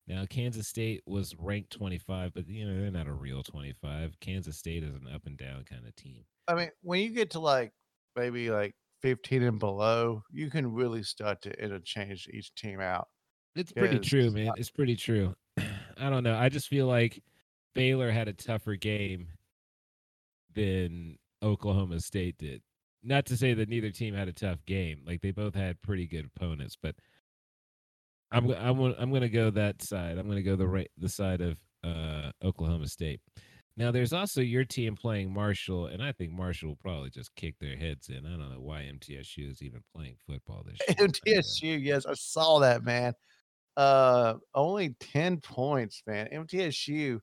Now 0.06 0.24
Kansas 0.26 0.66
State 0.66 1.02
was 1.06 1.34
ranked 1.38 1.70
25, 1.72 2.34
but 2.34 2.48
you 2.48 2.66
know 2.66 2.80
they're 2.80 2.90
not 2.90 3.06
a 3.06 3.12
real 3.12 3.42
25. 3.42 4.18
Kansas 4.20 4.56
State 4.56 4.82
is 4.82 4.94
an 4.94 5.06
up 5.14 5.26
and 5.26 5.36
down 5.36 5.64
kind 5.64 5.86
of 5.86 5.94
team. 5.94 6.24
I 6.48 6.54
mean, 6.54 6.70
when 6.82 7.00
you 7.00 7.10
get 7.10 7.30
to 7.30 7.40
like 7.40 7.72
maybe 8.16 8.50
like 8.50 8.74
15 9.02 9.42
and 9.42 9.58
below, 9.58 10.22
you 10.30 10.50
can 10.50 10.72
really 10.72 11.02
start 11.02 11.42
to 11.42 11.62
interchange 11.62 12.28
each 12.32 12.54
team 12.54 12.80
out. 12.80 13.08
It's 13.54 13.72
pretty 13.72 13.98
true, 13.98 14.30
man. 14.30 14.52
It's 14.56 14.70
pretty 14.70 14.96
true. 14.96 15.34
I 15.58 16.10
don't 16.10 16.22
know. 16.24 16.36
I 16.36 16.48
just 16.48 16.68
feel 16.68 16.86
like 16.86 17.22
Baylor 17.74 18.10
had 18.10 18.28
a 18.28 18.32
tougher 18.32 18.76
game 18.76 19.28
than 20.54 21.18
Oklahoma 21.42 22.00
State 22.00 22.38
did. 22.38 22.62
Not 23.02 23.26
to 23.26 23.36
say 23.36 23.54
that 23.54 23.68
neither 23.68 23.90
team 23.90 24.14
had 24.14 24.28
a 24.28 24.32
tough 24.32 24.64
game. 24.66 25.02
Like 25.06 25.20
they 25.22 25.30
both 25.30 25.54
had 25.54 25.80
pretty 25.82 26.06
good 26.06 26.28
opponents, 26.34 26.76
but 26.80 26.94
I'm 28.32 28.50
I'm 28.50 28.80
I'm 28.80 29.10
going 29.10 29.22
to 29.22 29.28
go 29.28 29.50
that 29.50 29.82
side. 29.82 30.18
I'm 30.18 30.26
going 30.26 30.36
to 30.36 30.42
go 30.42 30.56
the 30.56 30.68
right 30.68 30.90
the 30.98 31.08
side 31.08 31.40
of 31.40 31.58
uh, 31.84 32.30
Oklahoma 32.44 32.86
State. 32.86 33.20
Now 33.76 33.90
there's 33.90 34.12
also 34.12 34.40
your 34.40 34.64
team 34.64 34.94
playing 34.96 35.32
Marshall, 35.32 35.86
and 35.86 36.02
I 36.02 36.12
think 36.12 36.32
Marshall 36.32 36.70
will 36.70 36.76
probably 36.76 37.10
just 37.10 37.34
kick 37.34 37.54
their 37.60 37.76
heads 37.76 38.08
in. 38.08 38.26
I 38.26 38.30
don't 38.30 38.52
know 38.52 38.60
why 38.60 38.82
MTSU 38.82 39.50
is 39.50 39.62
even 39.62 39.82
playing 39.94 40.16
football 40.26 40.64
this 40.66 40.78
year. 40.86 41.08
MTSU, 41.08 41.82
yes, 41.82 42.04
I 42.04 42.14
saw 42.14 42.58
that, 42.58 42.84
man. 42.84 43.14
Uh, 43.76 44.34
only 44.54 44.96
10 45.00 45.38
points, 45.40 46.02
man. 46.06 46.28
MTSU 46.32 47.20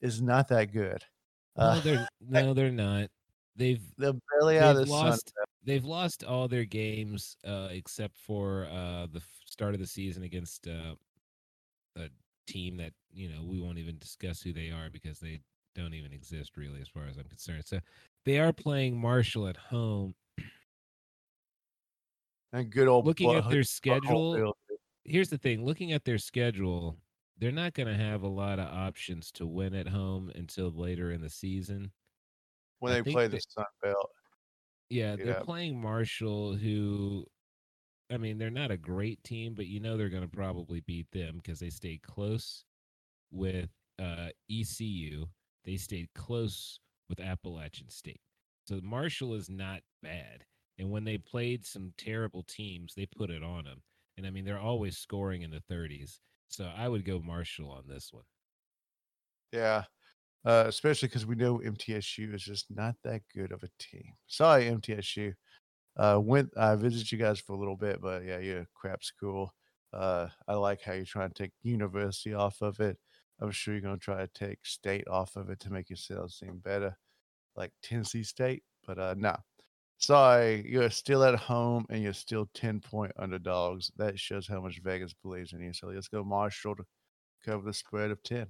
is 0.00 0.20
not 0.20 0.48
that 0.48 0.72
good. 0.72 1.04
No, 1.56 1.64
Uh, 1.64 1.80
they're 1.80 2.08
no, 2.28 2.54
they're 2.54 2.72
not. 2.72 3.08
They've 3.54 3.82
they're 3.98 4.14
barely 4.30 4.58
out 4.58 4.76
of 4.76 4.86
the 4.86 4.86
sun. 4.86 5.18
They've 5.62 5.84
lost 5.84 6.24
all 6.24 6.48
their 6.48 6.64
games 6.64 7.36
uh, 7.44 7.68
except 7.70 8.16
for 8.16 8.66
uh, 8.66 9.06
the 9.06 9.22
start 9.46 9.74
of 9.74 9.80
the 9.80 9.86
season 9.86 10.22
against 10.22 10.66
uh, 10.68 10.94
a 11.96 12.08
team 12.46 12.76
that 12.78 12.92
you 13.12 13.28
know 13.28 13.42
we 13.44 13.60
won't 13.60 13.78
even 13.78 13.98
discuss 13.98 14.42
who 14.42 14.52
they 14.52 14.70
are 14.70 14.90
because 14.90 15.18
they 15.18 15.40
don't 15.74 15.94
even 15.94 16.12
exist 16.12 16.56
really 16.56 16.80
as 16.80 16.88
far 16.88 17.06
as 17.06 17.16
I'm 17.16 17.28
concerned. 17.28 17.64
So 17.66 17.80
they 18.24 18.38
are 18.38 18.52
playing 18.52 19.00
Marshall 19.00 19.48
at 19.48 19.56
home. 19.56 20.14
And 22.52 22.70
good 22.70 22.88
old 22.88 23.06
Looking 23.06 23.32
at 23.34 23.48
their 23.48 23.62
schedule, 23.64 24.54
here's 25.04 25.30
the 25.30 25.38
thing: 25.38 25.64
looking 25.64 25.92
at 25.92 26.04
their 26.04 26.18
schedule, 26.18 26.98
they're 27.38 27.50
not 27.52 27.72
going 27.74 27.88
to 27.88 27.94
have 27.94 28.22
a 28.22 28.28
lot 28.28 28.58
of 28.58 28.68
options 28.68 29.32
to 29.32 29.46
win 29.46 29.74
at 29.74 29.88
home 29.88 30.30
until 30.34 30.70
later 30.70 31.10
in 31.12 31.20
the 31.22 31.30
season. 31.30 31.92
when 32.80 32.92
I 32.92 33.00
they 33.00 33.12
play 33.12 33.26
that- 33.28 33.36
the 33.36 33.40
Sun 33.40 33.66
Belt. 33.82 34.10
Yeah, 34.92 35.16
they're 35.16 35.34
Yeah. 35.34 35.42
playing 35.44 35.80
Marshall, 35.80 36.54
who, 36.56 37.26
I 38.10 38.18
mean, 38.18 38.38
they're 38.38 38.50
not 38.50 38.70
a 38.70 38.76
great 38.78 39.24
team, 39.24 39.54
but 39.54 39.66
you 39.66 39.80
know 39.80 39.96
they're 39.96 40.10
going 40.10 40.28
to 40.28 40.36
probably 40.36 40.80
beat 40.80 41.10
them 41.12 41.36
because 41.38 41.60
they 41.60 41.70
stayed 41.70 42.02
close 42.02 42.64
with 43.30 43.70
uh, 43.98 44.30
ECU. 44.48 45.28
They 45.64 45.76
stayed 45.78 46.14
close 46.14 46.80
with 47.08 47.20
Appalachian 47.20 47.90
State. 47.90 48.22
So 48.68 48.80
Marshall 48.82 49.34
is 49.34 49.50
not 49.50 49.82
bad. 50.02 50.46
And 50.78 50.90
when 50.90 51.04
they 51.04 51.18
played 51.18 51.64
some 51.66 51.94
terrible 51.98 52.44
teams, 52.44 52.94
they 52.94 53.06
put 53.06 53.30
it 53.30 53.42
on 53.44 53.64
them. 53.64 53.82
And 54.16 54.26
I 54.26 54.30
mean, 54.30 54.44
they're 54.44 54.58
always 54.60 54.98
scoring 54.98 55.42
in 55.42 55.50
the 55.50 55.60
30s. 55.60 56.20
So 56.48 56.66
I 56.66 56.88
would 56.88 57.04
go 57.04 57.20
Marshall 57.20 57.70
on 57.70 57.88
this 57.88 58.12
one. 58.12 58.24
Yeah. 59.52 59.84
Uh, 60.44 60.64
especially 60.66 61.08
because 61.08 61.24
we 61.24 61.36
know 61.36 61.60
MTSU 61.60 62.34
is 62.34 62.42
just 62.42 62.66
not 62.70 62.96
that 63.04 63.22
good 63.34 63.52
of 63.52 63.62
a 63.62 63.68
team. 63.78 64.12
Sorry, 64.26 64.64
MTSU. 64.66 65.34
Uh, 65.96 66.18
went 66.22 66.50
I 66.56 66.74
visited 66.74 67.12
you 67.12 67.18
guys 67.18 67.38
for 67.38 67.52
a 67.52 67.58
little 67.58 67.76
bit, 67.76 68.00
but 68.00 68.24
yeah, 68.24 68.38
you're 68.38 68.66
crap 68.74 69.04
school. 69.04 69.54
Uh, 69.92 70.28
I 70.48 70.54
like 70.54 70.82
how 70.82 70.94
you're 70.94 71.04
trying 71.04 71.30
to 71.30 71.42
take 71.42 71.52
university 71.62 72.34
off 72.34 72.60
of 72.62 72.80
it. 72.80 72.98
I'm 73.40 73.50
sure 73.50 73.74
you're 73.74 73.82
gonna 73.82 73.98
try 73.98 74.18
to 74.18 74.30
take 74.34 74.64
state 74.64 75.06
off 75.08 75.36
of 75.36 75.50
it 75.50 75.60
to 75.60 75.72
make 75.72 75.90
yourself 75.90 76.32
seem 76.32 76.58
better, 76.58 76.96
like 77.56 77.72
Tennessee 77.82 78.24
State. 78.24 78.64
But 78.86 78.98
uh, 78.98 79.14
no, 79.18 79.36
sorry, 79.98 80.64
you're 80.68 80.90
still 80.90 81.24
at 81.24 81.36
home 81.36 81.86
and 81.90 82.02
you're 82.02 82.14
still 82.14 82.48
ten 82.54 82.80
point 82.80 83.12
underdogs. 83.18 83.92
That 83.96 84.18
shows 84.18 84.48
how 84.48 84.60
much 84.60 84.80
Vegas 84.82 85.14
believes 85.14 85.52
in 85.52 85.60
you. 85.62 85.72
So 85.72 85.88
let's 85.88 86.08
go 86.08 86.24
Marshall 86.24 86.76
to 86.76 86.84
cover 87.44 87.64
the 87.64 87.74
spread 87.74 88.10
of 88.10 88.22
ten. 88.22 88.48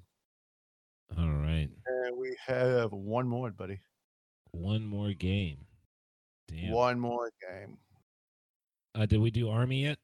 All 1.19 1.29
right. 1.31 1.69
And 1.87 2.17
we 2.17 2.37
have 2.47 2.93
one 2.93 3.27
more, 3.29 3.51
buddy. 3.51 3.79
One 4.53 4.85
more 4.85 5.13
game. 5.13 5.59
Damn. 6.49 6.73
One 6.73 6.99
more 7.01 7.31
game. 7.41 7.79
Uh, 8.95 9.07
did 9.07 9.21
we 9.21 9.31
do 9.31 9.49
Army 9.49 9.83
yet? 9.85 9.99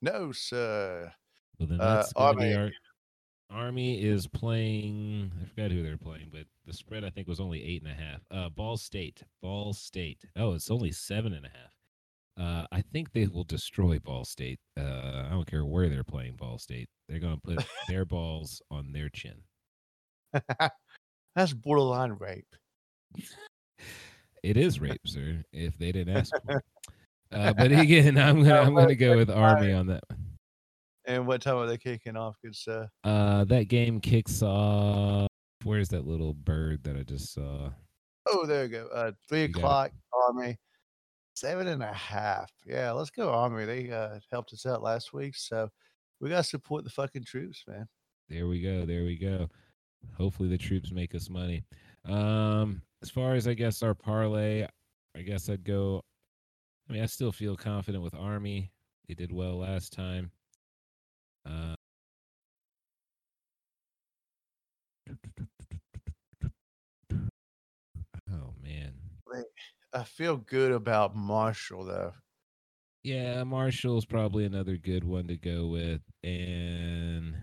No, 0.00 0.32
sir. 0.32 1.12
Well, 1.58 1.68
then 1.68 1.80
Uh, 1.80 1.96
that's 1.96 2.12
gonna 2.12 2.28
Army. 2.40 2.54
our 2.54 2.70
Army 3.50 4.02
is 4.02 4.26
playing. 4.26 5.30
I 5.40 5.44
forgot 5.46 5.70
who 5.70 5.82
they're 5.82 5.96
playing, 5.98 6.30
but 6.32 6.46
the 6.66 6.72
spread 6.72 7.04
I 7.04 7.10
think 7.10 7.28
was 7.28 7.38
only 7.38 7.62
eight 7.62 7.82
and 7.82 7.90
a 7.92 7.94
half. 7.94 8.20
Uh, 8.30 8.48
Ball 8.48 8.76
State. 8.76 9.22
Ball 9.42 9.72
State. 9.72 10.24
Oh, 10.34 10.54
it's 10.54 10.70
only 10.70 10.90
seven 10.90 11.32
and 11.34 11.46
a 11.46 11.50
half. 11.50 11.70
Uh, 12.38 12.64
I 12.72 12.82
think 12.92 13.12
they 13.12 13.26
will 13.26 13.44
destroy 13.44 13.98
Ball 13.98 14.24
State. 14.24 14.58
Uh, 14.78 15.24
I 15.26 15.28
don't 15.30 15.46
care 15.46 15.64
where 15.64 15.88
they're 15.88 16.04
playing 16.04 16.36
Ball 16.36 16.58
State. 16.58 16.88
They're 17.08 17.18
gonna 17.20 17.36
put 17.42 17.58
their 17.88 18.04
balls 18.04 18.62
on 18.70 18.92
their 18.92 19.08
chin. 19.10 19.42
That's 21.36 21.52
borderline 21.52 22.12
rape. 22.12 22.46
It 24.42 24.56
is 24.56 24.80
rape, 24.80 25.00
sir. 25.06 25.44
If 25.52 25.78
they 25.78 25.92
didn't 25.92 26.16
ask 26.16 26.32
for 26.44 26.56
it. 26.58 26.64
Uh, 27.32 27.50
but 27.54 27.72
again, 27.72 28.18
I'm 28.18 28.42
gonna 28.42 28.60
I'm 28.60 28.74
gonna 28.74 28.94
go 28.94 29.16
with 29.16 29.30
Army 29.30 29.72
on 29.72 29.86
that 29.86 30.02
one. 30.10 30.18
And 31.06 31.26
what 31.26 31.40
time 31.40 31.56
are 31.56 31.66
they 31.66 31.78
kicking 31.78 32.14
off, 32.14 32.36
good 32.44 32.54
sir? 32.54 32.86
Uh, 33.04 33.44
that 33.44 33.68
game 33.68 34.00
kicks 34.00 34.42
off. 34.42 35.28
Where's 35.64 35.88
that 35.90 36.06
little 36.06 36.34
bird 36.34 36.82
that 36.84 36.94
I 36.96 37.04
just 37.04 37.32
saw? 37.32 37.70
Oh, 38.28 38.44
there 38.44 38.64
you 38.64 38.68
go. 38.68 38.86
Uh, 38.92 39.12
three 39.30 39.42
You 39.42 39.48
got 39.48 39.58
it. 39.60 39.62
o'clock, 39.62 39.90
Army. 40.28 40.56
Seven 41.34 41.66
and 41.68 41.82
a 41.82 41.92
half. 41.92 42.50
Yeah, 42.66 42.92
let's 42.92 43.10
go, 43.10 43.30
Army. 43.30 43.64
They 43.64 43.90
uh, 43.90 44.18
helped 44.30 44.52
us 44.52 44.66
out 44.66 44.82
last 44.82 45.12
week, 45.12 45.36
so 45.36 45.68
we 46.20 46.28
gotta 46.28 46.44
support 46.44 46.84
the 46.84 46.90
fucking 46.90 47.24
troops, 47.24 47.64
man. 47.66 47.88
There 48.28 48.46
we 48.46 48.60
go. 48.60 48.84
There 48.84 49.04
we 49.04 49.16
go. 49.16 49.48
Hopefully 50.16 50.48
the 50.48 50.58
troops 50.58 50.92
make 50.92 51.14
us 51.14 51.28
money. 51.28 51.64
Um, 52.04 52.82
as 53.02 53.10
far 53.10 53.34
as 53.34 53.46
I 53.46 53.54
guess 53.54 53.82
our 53.82 53.94
parlay, 53.94 54.66
I 55.16 55.22
guess 55.22 55.48
I'd 55.48 55.64
go. 55.64 56.02
I 56.88 56.92
mean, 56.92 57.02
I 57.02 57.06
still 57.06 57.32
feel 57.32 57.56
confident 57.56 58.02
with 58.02 58.14
Army. 58.14 58.70
They 59.08 59.14
did 59.14 59.32
well 59.32 59.58
last 59.58 59.92
time. 59.92 60.30
Uh, 61.46 61.74
I 69.92 70.04
feel 70.04 70.36
good 70.36 70.72
about 70.72 71.14
Marshall 71.14 71.84
though. 71.84 72.12
yeah, 73.02 73.44
Marshall's 73.44 74.04
probably 74.06 74.44
another 74.44 74.76
good 74.76 75.04
one 75.04 75.26
to 75.28 75.36
go 75.36 75.66
with, 75.66 76.00
and 76.24 77.34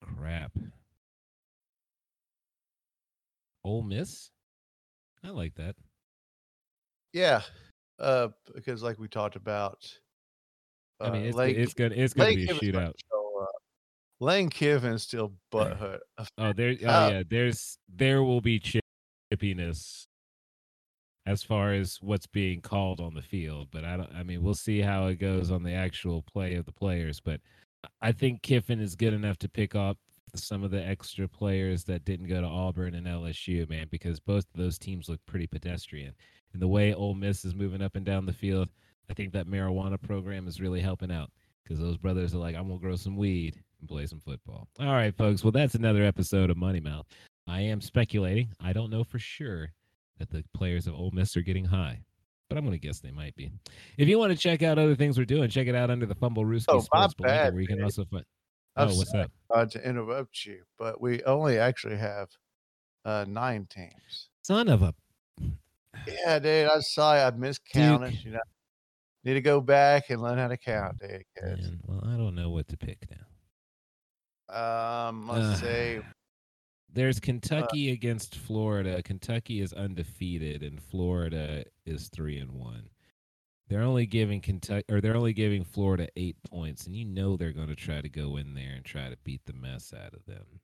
crap. 0.00 0.52
Ole 3.64 3.82
Miss, 3.82 4.30
I 5.24 5.30
like 5.30 5.54
that. 5.54 5.76
Yeah, 7.12 7.42
uh, 7.98 8.28
because 8.54 8.82
like 8.82 8.98
we 8.98 9.08
talked 9.08 9.36
about, 9.36 9.86
I 11.00 11.10
mean, 11.10 11.22
uh, 11.22 11.28
it's, 11.28 11.36
Lane- 11.36 11.56
it's 11.56 11.74
gonna 11.74 11.94
it's 11.94 12.14
gonna 12.14 12.28
Lane 12.28 12.36
be 12.38 12.50
a 12.50 12.54
shootout. 12.54 12.94
Lane 14.22 14.50
Kiffin 14.50 14.98
still 14.98 15.32
butthurt. 15.52 15.98
Oh, 16.38 16.52
there. 16.52 16.76
Oh, 16.84 16.88
Uh, 16.88 17.10
yeah. 17.12 17.22
There's 17.28 17.76
there 17.92 18.22
will 18.22 18.40
be 18.40 18.60
chippiness 18.60 20.06
as 21.26 21.42
far 21.42 21.72
as 21.72 21.98
what's 22.00 22.28
being 22.28 22.60
called 22.60 23.00
on 23.00 23.14
the 23.14 23.22
field, 23.22 23.68
but 23.72 23.84
I 23.84 23.96
don't. 23.96 24.12
I 24.14 24.22
mean, 24.22 24.42
we'll 24.42 24.54
see 24.54 24.80
how 24.80 25.08
it 25.08 25.16
goes 25.16 25.50
on 25.50 25.64
the 25.64 25.72
actual 25.72 26.22
play 26.22 26.54
of 26.54 26.66
the 26.66 26.72
players. 26.72 27.18
But 27.18 27.40
I 28.00 28.12
think 28.12 28.42
Kiffin 28.42 28.78
is 28.80 28.94
good 28.94 29.12
enough 29.12 29.38
to 29.38 29.48
pick 29.48 29.74
up 29.74 29.98
some 30.36 30.62
of 30.62 30.70
the 30.70 30.86
extra 30.86 31.26
players 31.26 31.82
that 31.84 32.04
didn't 32.04 32.28
go 32.28 32.40
to 32.40 32.46
Auburn 32.46 32.94
and 32.94 33.08
LSU, 33.08 33.68
man, 33.68 33.88
because 33.90 34.20
both 34.20 34.44
of 34.54 34.60
those 34.60 34.78
teams 34.78 35.08
look 35.08 35.20
pretty 35.26 35.48
pedestrian. 35.48 36.14
And 36.52 36.62
the 36.62 36.68
way 36.68 36.94
Ole 36.94 37.14
Miss 37.14 37.44
is 37.44 37.56
moving 37.56 37.82
up 37.82 37.96
and 37.96 38.06
down 38.06 38.24
the 38.24 38.32
field, 38.32 38.68
I 39.10 39.14
think 39.14 39.32
that 39.32 39.48
marijuana 39.48 40.00
program 40.00 40.46
is 40.46 40.60
really 40.60 40.80
helping 40.80 41.10
out 41.10 41.30
because 41.62 41.78
those 41.78 41.96
brothers 41.96 42.34
are 42.34 42.38
like, 42.38 42.54
I'm 42.56 42.68
gonna 42.68 42.78
grow 42.80 42.96
some 42.96 43.16
weed 43.16 43.56
and 43.80 43.88
play 43.88 44.06
some 44.06 44.20
football. 44.20 44.68
All 44.80 44.92
right, 44.92 45.16
folks. 45.16 45.42
Well, 45.44 45.52
that's 45.52 45.74
another 45.74 46.02
episode 46.02 46.50
of 46.50 46.56
Money 46.56 46.80
Mouth. 46.80 47.06
I 47.46 47.60
am 47.62 47.80
speculating. 47.80 48.48
I 48.60 48.72
don't 48.72 48.90
know 48.90 49.04
for 49.04 49.18
sure 49.18 49.72
that 50.18 50.30
the 50.30 50.44
players 50.54 50.86
of 50.86 50.94
Ole 50.94 51.10
Miss 51.12 51.36
are 51.36 51.42
getting 51.42 51.64
high, 51.64 52.00
but 52.48 52.56
I'm 52.58 52.64
gonna 52.64 52.78
guess 52.78 53.00
they 53.00 53.10
might 53.10 53.34
be. 53.36 53.50
If 53.98 54.08
you 54.08 54.18
want 54.18 54.32
to 54.32 54.38
check 54.38 54.62
out 54.62 54.78
other 54.78 54.94
things 54.94 55.18
we're 55.18 55.24
doing, 55.24 55.48
check 55.50 55.66
it 55.66 55.74
out 55.74 55.90
under 55.90 56.06
the 56.06 56.14
Fumble 56.14 56.44
Rooski 56.44 56.66
Oh, 56.68 56.80
Sports 56.80 57.14
bad, 57.14 57.52
where 57.54 57.62
you 57.62 57.66
can 57.68 57.76
man. 57.78 57.84
also 57.84 58.04
find. 58.04 58.24
I'm 58.76 58.88
Oh, 58.88 58.94
what's 58.96 59.10
sorry. 59.10 59.24
up? 59.24 59.32
uh, 59.50 59.66
to 59.66 59.86
interrupt 59.88 60.46
you, 60.46 60.62
but 60.78 61.00
we 61.00 61.22
only 61.24 61.58
actually 61.58 61.96
have 61.96 62.28
uh, 63.04 63.24
nine 63.28 63.66
teams. 63.68 64.28
Son 64.42 64.68
of 64.68 64.82
a. 64.82 64.94
Yeah, 66.06 66.38
dude, 66.38 66.68
I'm 66.68 66.80
sorry, 66.82 67.20
I 67.20 67.30
miscounted. 67.32 68.24
You 68.24 68.32
know, 68.32 68.40
Need 69.24 69.34
to 69.34 69.40
go 69.40 69.60
back 69.60 70.10
and 70.10 70.20
learn 70.20 70.38
how 70.38 70.48
to 70.48 70.56
count. 70.56 70.96
Man, 71.00 71.80
well, 71.86 72.00
I 72.04 72.16
don't 72.16 72.34
know 72.34 72.50
what 72.50 72.66
to 72.68 72.76
pick 72.76 72.98
now. 73.10 75.08
Um, 75.08 75.28
let's 75.28 75.60
say 75.60 76.02
There's 76.92 77.20
Kentucky 77.20 77.90
against 77.92 78.36
Florida. 78.36 79.02
Kentucky 79.02 79.60
is 79.60 79.72
undefeated, 79.72 80.62
and 80.62 80.82
Florida 80.82 81.64
is 81.86 82.08
three 82.08 82.38
and 82.38 82.52
one. 82.52 82.88
They're 83.68 83.82
only 83.82 84.06
giving 84.06 84.40
Kentucky, 84.40 84.84
or 84.90 85.00
they're 85.00 85.16
only 85.16 85.32
giving 85.32 85.64
Florida 85.64 86.08
eight 86.16 86.36
points, 86.50 86.86
and 86.86 86.94
you 86.96 87.04
know 87.06 87.36
they're 87.36 87.52
going 87.52 87.68
to 87.68 87.76
try 87.76 88.00
to 88.02 88.08
go 88.08 88.36
in 88.36 88.54
there 88.54 88.72
and 88.74 88.84
try 88.84 89.08
to 89.08 89.16
beat 89.24 89.40
the 89.46 89.54
mess 89.54 89.94
out 89.94 90.12
of 90.14 90.24
them. 90.26 90.60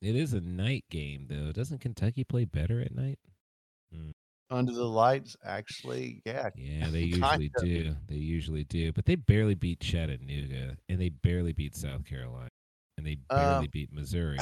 It 0.00 0.16
is 0.16 0.32
a 0.32 0.40
night 0.40 0.84
game, 0.90 1.26
though. 1.28 1.52
Doesn't 1.52 1.80
Kentucky 1.80 2.24
play 2.24 2.44
better 2.44 2.80
at 2.80 2.94
night? 2.94 3.18
Under 4.50 4.72
the 4.72 4.84
lights, 4.84 5.36
actually, 5.44 6.22
yeah. 6.24 6.50
Yeah, 6.56 6.88
they 6.90 7.00
usually 7.02 7.50
do. 7.60 7.96
They 8.08 8.16
usually 8.16 8.64
do, 8.64 8.92
but 8.92 9.04
they 9.06 9.14
barely 9.14 9.54
beat 9.54 9.80
Chattanooga, 9.80 10.76
and 10.88 11.00
they 11.00 11.08
barely 11.10 11.52
beat 11.52 11.74
South 11.74 12.04
Carolina, 12.04 12.48
and 12.98 13.06
they 13.06 13.16
barely 13.30 13.66
Um, 13.66 13.68
beat 13.72 13.88
Missouri. 13.92 14.38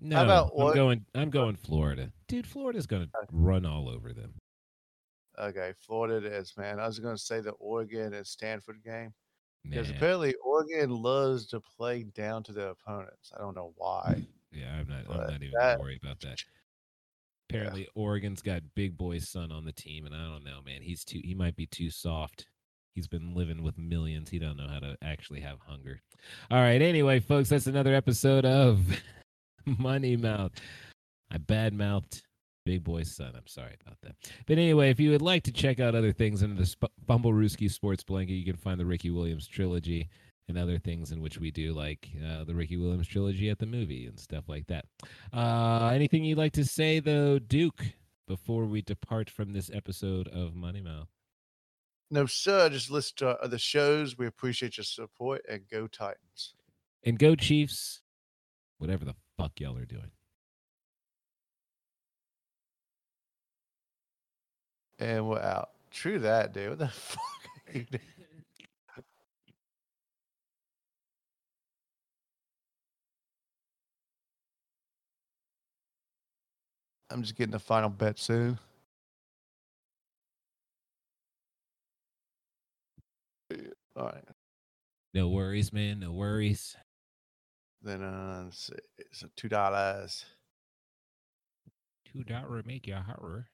No, 0.00 0.22
about 0.22 0.50
I'm 0.56 0.64
what- 0.64 0.74
going. 0.74 1.04
I'm 1.14 1.30
going 1.30 1.56
Florida, 1.56 2.10
dude. 2.28 2.46
Florida's 2.46 2.86
going 2.86 3.02
to 3.02 3.10
run 3.32 3.66
all 3.66 3.88
over 3.88 4.12
them. 4.12 4.34
Okay, 5.38 5.72
Florida 5.86 6.16
it 6.26 6.32
is, 6.32 6.52
man. 6.56 6.78
I 6.80 6.86
was 6.86 6.98
gonna 6.98 7.16
say 7.16 7.40
the 7.40 7.52
Oregon 7.52 8.12
and 8.14 8.26
Stanford 8.26 8.82
game 8.84 9.12
because 9.64 9.88
apparently 9.88 10.34
Oregon 10.44 10.90
loves 10.90 11.46
to 11.48 11.60
play 11.60 12.02
down 12.14 12.42
to 12.44 12.52
their 12.52 12.70
opponents. 12.70 13.32
I 13.34 13.38
don't 13.40 13.54
know 13.56 13.72
why. 13.76 14.22
Yeah, 14.52 14.74
I'm 14.78 14.88
not. 14.88 15.04
I'm 15.08 15.16
not 15.28 15.42
even 15.42 15.50
that- 15.52 15.76
gonna 15.76 15.80
worry 15.80 16.00
about 16.02 16.20
that. 16.20 16.38
Apparently, 17.50 17.88
Oregon's 17.94 18.42
got 18.42 18.62
Big 18.74 18.96
Boy's 18.96 19.28
son 19.28 19.52
on 19.52 19.64
the 19.64 19.72
team, 19.72 20.06
and 20.06 20.14
I 20.14 20.24
don't 20.24 20.44
know, 20.44 20.60
man. 20.64 20.82
He's 20.82 21.04
too. 21.04 21.20
He 21.22 21.34
might 21.34 21.56
be 21.56 21.66
too 21.66 21.90
soft. 21.90 22.46
He's 22.94 23.08
been 23.08 23.34
living 23.34 23.62
with 23.62 23.78
millions. 23.78 24.30
He 24.30 24.38
don't 24.38 24.56
know 24.56 24.66
how 24.68 24.80
to 24.80 24.96
actually 25.02 25.40
have 25.40 25.58
hunger. 25.66 26.00
All 26.50 26.58
right. 26.60 26.82
Anyway, 26.82 27.20
folks, 27.20 27.48
that's 27.48 27.66
another 27.66 27.94
episode 27.94 28.44
of 28.44 28.80
Money 29.64 30.16
Mouth. 30.16 30.52
I 31.30 31.38
badmouthed 31.38 32.22
Big 32.66 32.82
Boy's 32.82 33.14
son. 33.14 33.32
I'm 33.36 33.46
sorry 33.46 33.76
about 33.84 33.98
that. 34.02 34.16
But 34.46 34.58
anyway, 34.58 34.90
if 34.90 34.98
you 34.98 35.10
would 35.10 35.22
like 35.22 35.44
to 35.44 35.52
check 35.52 35.78
out 35.78 35.94
other 35.94 36.12
things 36.12 36.42
under 36.42 36.56
the 36.56 36.66
Sp- 36.66 36.92
Fumblerooski 37.08 37.70
Sports 37.70 38.02
Blanket, 38.02 38.34
you 38.34 38.44
can 38.44 38.56
find 38.56 38.80
the 38.80 38.86
Ricky 38.86 39.10
Williams 39.10 39.46
trilogy 39.46 40.08
and 40.50 40.58
other 40.58 40.78
things 40.78 41.12
in 41.12 41.22
which 41.22 41.38
we 41.38 41.50
do, 41.50 41.72
like 41.72 42.08
uh, 42.22 42.44
the 42.44 42.54
Ricky 42.54 42.76
Williams 42.76 43.08
trilogy 43.08 43.48
at 43.48 43.58
the 43.58 43.66
movie 43.66 44.06
and 44.06 44.20
stuff 44.20 44.48
like 44.48 44.66
that. 44.66 44.84
Uh, 45.32 45.90
anything 45.94 46.24
you'd 46.24 46.36
like 46.36 46.52
to 46.52 46.64
say, 46.64 47.00
though, 47.00 47.38
Duke, 47.38 47.82
before 48.28 48.66
we 48.66 48.82
depart 48.82 49.30
from 49.30 49.52
this 49.52 49.70
episode 49.72 50.28
of 50.28 50.54
Money 50.54 50.82
Mouth? 50.82 51.08
No, 52.10 52.26
sir. 52.26 52.68
Just 52.68 52.90
listen 52.90 53.14
to 53.18 53.28
other 53.40 53.58
shows. 53.58 54.18
We 54.18 54.26
appreciate 54.26 54.76
your 54.76 54.84
support 54.84 55.42
and 55.48 55.62
go 55.70 55.86
Titans. 55.86 56.54
And 57.04 57.18
go 57.18 57.34
Chiefs, 57.34 58.02
whatever 58.78 59.04
the 59.04 59.14
fuck 59.38 59.52
y'all 59.60 59.78
are 59.78 59.86
doing. 59.86 60.10
And 64.98 65.28
we're 65.28 65.40
out. 65.40 65.70
True 65.90 66.18
that, 66.18 66.52
dude. 66.52 66.70
What 66.70 66.78
the 66.80 66.88
fuck 66.92 67.20
are 67.68 67.78
you 67.78 67.84
doing? 67.84 68.02
I'm 77.10 77.22
just 77.22 77.34
getting 77.34 77.52
the 77.52 77.58
final 77.58 77.88
bet 77.88 78.18
soon. 78.18 78.58
All 83.96 84.06
right. 84.06 84.24
No 85.12 85.28
worries, 85.28 85.72
man. 85.72 85.98
No 86.00 86.12
worries. 86.12 86.76
Then 87.82 88.02
uh, 88.02 88.42
let's 88.44 88.66
see. 88.66 88.74
It's 88.98 89.24
two 89.36 89.48
dollars. 89.48 90.24
Two 92.12 92.22
dollar 92.22 92.62
make 92.64 92.86
you 92.86 92.94
horror. 92.94 93.48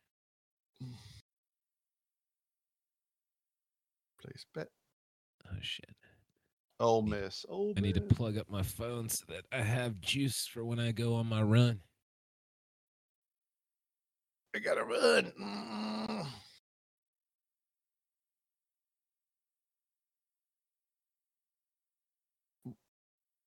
Place 4.20 4.44
bet. 4.54 4.68
Oh 5.50 5.56
shit. 5.60 5.94
Ole 6.78 7.02
Miss. 7.02 7.46
Ole 7.48 7.72
I 7.76 7.80
need 7.80 7.94
to 7.94 8.00
plug 8.02 8.36
up 8.36 8.50
my 8.50 8.62
phone 8.62 9.08
so 9.08 9.24
that 9.28 9.44
I 9.50 9.62
have 9.62 10.00
juice 10.00 10.46
for 10.46 10.64
when 10.64 10.78
I 10.78 10.92
go 10.92 11.14
on 11.14 11.26
my 11.26 11.42
run. 11.42 11.80
I 14.56 14.58
gotta 14.58 14.84
run. 14.84 15.32
Mm. 15.38 16.26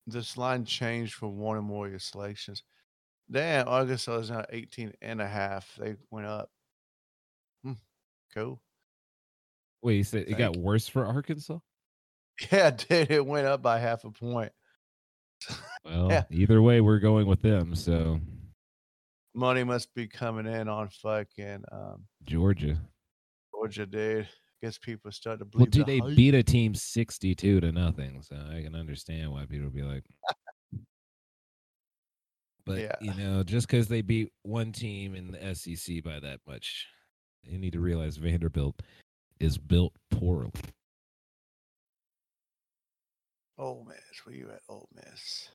This 0.07 0.37
line 0.37 0.65
changed 0.65 1.13
for 1.15 1.27
one 1.29 1.57
or 1.57 1.61
more 1.61 1.85
of 1.85 1.91
your 1.91 1.99
selections. 1.99 2.63
Damn, 3.31 3.67
Arkansas 3.67 4.17
is 4.17 4.31
now 4.31 4.45
18 4.49 4.93
and 5.01 5.21
a 5.21 5.27
half. 5.27 5.75
They 5.79 5.95
went 6.09 6.25
up. 6.25 6.49
Hmm. 7.63 7.73
Cool. 8.33 8.61
Wait, 9.83 9.97
you 9.97 10.03
said 10.03 10.25
it 10.27 10.37
got 10.37 10.55
you. 10.55 10.61
worse 10.61 10.87
for 10.87 11.05
Arkansas? 11.05 11.59
Yeah, 12.53 12.69
dude, 12.71 13.11
it 13.11 13.25
went 13.25 13.47
up 13.47 13.61
by 13.61 13.79
half 13.79 14.05
a 14.05 14.11
point. 14.11 14.51
Well, 15.85 16.07
Yeah. 16.09 16.23
either 16.29 16.61
way, 16.61 16.79
we're 16.81 16.99
going 16.99 17.25
with 17.27 17.41
them. 17.41 17.73
So 17.75 18.19
Money 19.39 19.63
must 19.63 19.93
be 19.95 20.05
coming 20.05 20.45
in 20.45 20.67
on 20.67 20.89
fucking 21.01 21.63
um, 21.71 22.03
Georgia. 22.23 22.77
Georgia, 23.53 23.85
dude. 23.85 24.27
Guess 24.61 24.77
people 24.79 25.09
start 25.13 25.39
to 25.39 25.45
Well, 25.45 25.65
believe 25.65 25.71
dude, 25.71 25.85
the 25.85 25.99
they 26.01 26.05
hype. 26.05 26.17
beat 26.17 26.35
a 26.35 26.43
team 26.43 26.75
sixty-two 26.75 27.61
to 27.61 27.71
nothing, 27.71 28.21
so 28.21 28.35
I 28.35 28.61
can 28.61 28.75
understand 28.75 29.31
why 29.31 29.45
people 29.45 29.69
be 29.69 29.83
like. 29.83 30.03
But 32.65 32.79
Yeah. 32.79 32.95
you 32.99 33.13
know, 33.13 33.41
just 33.43 33.67
because 33.67 33.87
they 33.87 34.01
beat 34.01 34.33
one 34.43 34.73
team 34.73 35.15
in 35.15 35.31
the 35.31 35.55
SEC 35.55 36.03
by 36.03 36.19
that 36.19 36.41
much, 36.45 36.85
you 37.41 37.57
need 37.57 37.71
to 37.71 37.79
realize 37.79 38.17
Vanderbilt 38.17 38.81
is 39.39 39.57
built 39.57 39.93
poorly. 40.11 40.51
Ole 43.57 43.85
Miss. 43.87 44.25
Where 44.25 44.35
you 44.35 44.49
at, 44.51 44.59
Ole 44.67 44.89
Miss? 44.93 45.49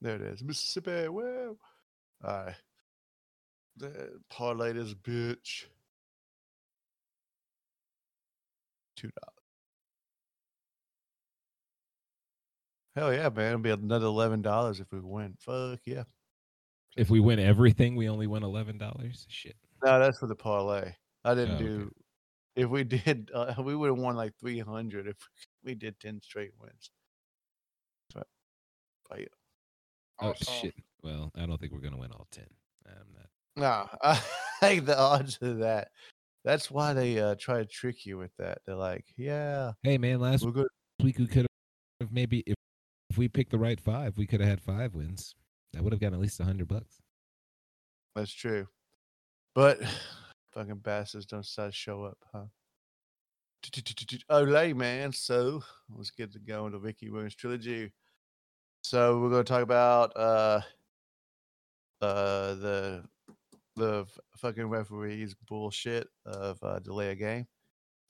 There 0.00 0.14
it 0.16 0.22
is, 0.22 0.42
Mississippi. 0.44 1.08
Well, 1.08 1.56
all 2.24 2.44
right. 2.44 2.54
The 3.76 4.20
parlay 4.30 4.72
this 4.72 4.94
bitch. 4.94 5.64
Two 8.96 9.10
dollars. 9.20 9.34
Hell 12.96 13.12
yeah, 13.14 13.28
man! 13.28 13.46
It'll 13.46 13.58
be 13.60 13.70
another 13.70 14.06
eleven 14.06 14.42
dollars 14.42 14.80
if 14.80 14.90
we 14.92 15.00
win. 15.00 15.34
Fuck 15.40 15.80
yeah. 15.84 16.04
If 16.96 17.10
we 17.10 17.20
win 17.20 17.38
everything, 17.38 17.94
we 17.94 18.08
only 18.08 18.26
win 18.26 18.42
eleven 18.42 18.78
dollars. 18.78 19.26
Shit. 19.28 19.56
No, 19.84 20.00
that's 20.00 20.18
for 20.18 20.26
the 20.26 20.34
parlay. 20.34 20.92
I 21.24 21.34
didn't 21.34 21.52
Oh, 21.52 21.54
okay. 21.56 21.64
do. 21.64 21.92
If 22.56 22.68
we 22.70 22.82
did, 22.84 23.30
uh, 23.32 23.54
we 23.62 23.76
would 23.76 23.88
have 23.90 23.98
won 23.98 24.16
like 24.16 24.32
three 24.40 24.58
hundred 24.58 25.06
if 25.06 25.16
we 25.64 25.74
did 25.76 26.00
ten 26.00 26.20
straight 26.20 26.50
wins. 26.60 26.90
But, 28.14 28.26
but 29.08 29.20
yeah. 29.20 29.26
Oh 30.20 30.34
shit. 30.34 30.74
Well, 31.02 31.30
I 31.36 31.46
don't 31.46 31.60
think 31.60 31.72
we're 31.72 31.80
gonna 31.80 31.98
win 31.98 32.12
all 32.12 32.26
ten. 32.30 32.46
I'm 32.86 33.06
not. 33.14 33.28
Nah, 33.56 33.86
I 34.02 34.22
like 34.62 34.84
the 34.84 34.98
odds 34.98 35.38
of 35.40 35.58
that. 35.58 35.88
That's 36.44 36.70
why 36.70 36.92
they 36.92 37.18
uh, 37.18 37.34
try 37.38 37.58
to 37.58 37.66
trick 37.66 38.06
you 38.06 38.16
with 38.16 38.30
that. 38.38 38.58
They're 38.66 38.74
like, 38.76 39.04
yeah, 39.16 39.72
Hey 39.82 39.98
man, 39.98 40.20
last 40.20 40.44
we're 40.44 40.52
good. 40.52 40.68
week 41.02 41.18
we 41.18 41.26
could 41.26 41.46
have 42.00 42.12
maybe 42.12 42.42
if 42.46 42.54
if 43.10 43.18
we 43.18 43.28
picked 43.28 43.50
the 43.50 43.58
right 43.58 43.80
five, 43.80 44.16
we 44.16 44.26
could 44.26 44.40
have 44.40 44.48
had 44.48 44.60
five 44.60 44.94
wins. 44.94 45.34
That 45.72 45.82
would 45.82 45.92
have 45.92 46.00
gotten 46.00 46.14
at 46.14 46.20
least 46.20 46.40
a 46.40 46.44
hundred 46.44 46.68
bucks. 46.68 46.98
That's 48.14 48.32
true. 48.32 48.66
But 49.54 49.80
fucking 50.52 50.78
bastards 50.78 51.26
don't 51.26 51.44
start 51.44 51.70
to 51.70 51.76
show 51.76 52.04
up, 52.04 52.18
huh? 52.32 52.44
Olay, 54.30 54.74
man. 54.74 55.12
So 55.12 55.62
let's 55.94 56.10
get 56.10 56.32
to 56.32 56.38
going 56.38 56.72
to 56.72 56.78
Ricky 56.78 57.10
Williams 57.10 57.34
trilogy. 57.34 57.92
So 58.82 59.20
we're 59.20 59.30
going 59.30 59.44
to 59.44 59.48
talk 59.52 59.62
about 59.62 60.12
uh 60.16 60.60
uh 62.00 62.54
the 62.54 63.04
the 63.76 64.06
fucking 64.38 64.66
referees 64.66 65.34
bullshit 65.48 66.08
of 66.26 66.58
uh, 66.62 66.78
delay 66.80 67.10
a 67.10 67.14
game, 67.14 67.46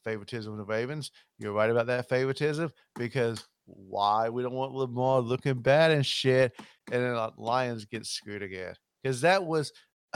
favoritism 0.04 0.52
of 0.52 0.58
the 0.58 0.64
Ravens. 0.64 1.10
You're 1.38 1.52
right 1.52 1.68
about 1.70 1.86
that 1.88 2.08
favoritism 2.08 2.70
because 2.94 3.46
why 3.66 4.30
we 4.30 4.42
don't 4.42 4.54
want 4.54 4.72
Lamar 4.72 5.20
looking 5.20 5.60
bad 5.60 5.90
and 5.90 6.04
shit, 6.06 6.52
and 6.90 7.02
then 7.02 7.14
uh, 7.14 7.30
Lions 7.36 7.84
get 7.84 8.06
screwed 8.06 8.42
again 8.42 8.74
because 9.02 9.20
that 9.22 9.44
was 9.44 9.72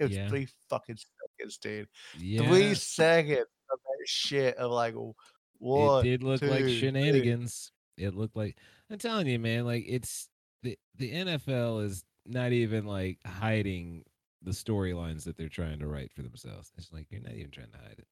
it 0.00 0.04
was 0.04 0.12
Yeah. 0.12 0.28
three 0.28 0.48
fucking 0.70 0.96
seconds, 1.38 1.58
dude. 1.58 1.88
Yeah, 2.18 2.48
Three 2.48 2.74
seconds 2.74 3.46
of 3.70 3.78
that 3.82 4.06
shit 4.06 4.56
of 4.56 4.70
like 4.70 4.94
what? 4.94 5.08
it 5.08 5.14
one. 5.58 6.04
did 6.04 6.22
look 6.22 6.40
like 6.42 6.50
two, 6.60 6.64
three. 6.64 6.78
shenanigans. 6.80 7.70
It 7.96 8.14
looked 8.14 8.36
like 8.36 8.56
I'm 8.90 8.98
telling 8.98 9.26
you, 9.26 9.38
man. 9.38 9.64
Like 9.64 9.84
it's 9.86 10.28
the 10.62 10.78
the 10.96 11.12
NFL 11.12 11.84
is 11.84 12.04
not 12.26 12.52
even 12.52 12.86
like 12.86 13.18
hiding 13.26 14.04
the 14.42 14.50
storylines 14.52 15.24
that 15.24 15.36
they're 15.36 15.48
trying 15.48 15.78
to 15.78 15.86
write 15.86 16.12
for 16.12 16.22
themselves. 16.22 16.72
It's 16.76 16.92
like 16.92 17.06
you're 17.10 17.22
not 17.22 17.34
even 17.34 17.50
trying 17.50 17.70
to 17.72 17.78
hide 17.78 17.96
it. 17.98 18.06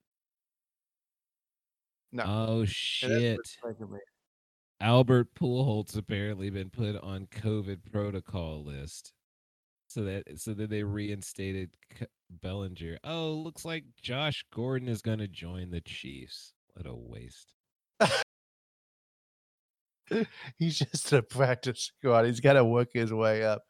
No. 2.12 2.24
Oh 2.26 2.64
shit! 2.66 3.38
what's 3.38 3.56
making 3.64 3.92
me- 3.92 3.98
Albert 4.80 5.34
Pujols 5.34 5.96
apparently 5.96 6.50
been 6.50 6.70
put 6.70 6.96
on 6.96 7.26
COVID 7.26 7.90
protocol 7.90 8.62
list, 8.64 9.12
so 9.88 10.04
that 10.04 10.24
so 10.38 10.52
that 10.54 10.68
they 10.70 10.82
reinstated 10.82 11.70
C- 11.98 12.06
Bellinger. 12.30 12.98
Oh, 13.04 13.32
looks 13.32 13.64
like 13.64 13.84
Josh 14.00 14.44
Gordon 14.52 14.88
is 14.88 15.00
going 15.02 15.20
to 15.20 15.28
join 15.28 15.70
the 15.70 15.80
Chiefs. 15.80 16.52
What 16.74 16.86
a 16.86 16.94
waste! 16.94 17.52
He's 20.58 20.78
just 20.78 21.12
a 21.12 21.22
practice 21.22 21.90
squad. 21.98 22.24
He's 22.24 22.40
got 22.40 22.54
to 22.54 22.64
work 22.64 22.90
his 22.92 23.12
way 23.12 23.44
up. 23.44 23.62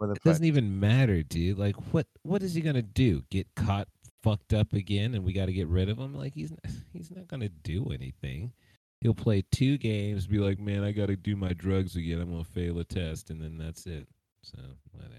It 0.00 0.22
doesn't 0.22 0.44
even 0.44 0.78
matter, 0.78 1.22
dude. 1.22 1.58
Like, 1.58 1.74
what 1.92 2.06
what 2.22 2.42
is 2.42 2.52
he 2.54 2.60
gonna 2.60 2.82
do? 2.82 3.22
Get 3.30 3.46
caught 3.56 3.88
fucked 4.22 4.52
up 4.52 4.72
again, 4.74 5.14
and 5.14 5.24
we 5.24 5.32
got 5.32 5.46
to 5.46 5.52
get 5.52 5.68
rid 5.68 5.88
of 5.88 5.98
him? 5.98 6.14
Like, 6.14 6.34
he's 6.34 6.52
he's 6.92 7.10
not 7.10 7.28
gonna 7.28 7.48
do 7.48 7.86
anything. 7.94 8.52
He'll 9.00 9.14
play 9.14 9.42
two 9.52 9.78
games, 9.78 10.26
be 10.26 10.38
like, 10.38 10.58
man, 10.58 10.82
I 10.82 10.92
got 10.92 11.06
to 11.06 11.16
do 11.16 11.36
my 11.36 11.52
drugs 11.52 11.96
again. 11.96 12.20
I'm 12.20 12.30
gonna 12.30 12.44
fail 12.44 12.78
a 12.78 12.84
test, 12.84 13.30
and 13.30 13.40
then 13.40 13.56
that's 13.56 13.86
it. 13.86 14.06
So 14.42 14.58
whatever. 14.92 15.14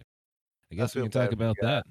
I 0.71 0.75
guess 0.75 0.95
we 0.95 1.01
can 1.01 1.11
talk 1.11 1.21
bad 1.21 1.29
for 1.31 1.35
the 1.37 1.43
about 1.45 1.55
that. 1.61 1.85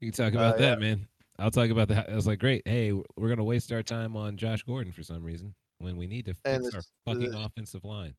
We 0.00 0.10
can 0.10 0.14
talk 0.14 0.34
Uh, 0.34 0.44
about 0.44 0.60
yeah. 0.60 0.70
that, 0.70 0.80
man. 0.80 1.08
I'll 1.38 1.50
talk 1.50 1.70
about 1.70 1.88
that. 1.88 2.10
I 2.10 2.14
was 2.14 2.26
like, 2.26 2.40
great. 2.40 2.62
Hey, 2.66 2.92
we're 2.92 3.28
gonna 3.28 3.44
waste 3.44 3.72
our 3.72 3.82
time 3.82 4.14
on 4.14 4.36
Josh 4.36 4.62
Gordon 4.62 4.92
for 4.92 5.02
some 5.02 5.22
reason 5.22 5.54
when 5.78 5.96
we 5.96 6.06
need 6.06 6.26
to 6.26 6.34
And 6.44 6.62
fix 6.64 6.74
our 6.74 6.80
this- 6.80 6.90
fucking 7.06 7.30
the- 7.30 7.38
offensive 7.44 7.84
line. 7.84 8.14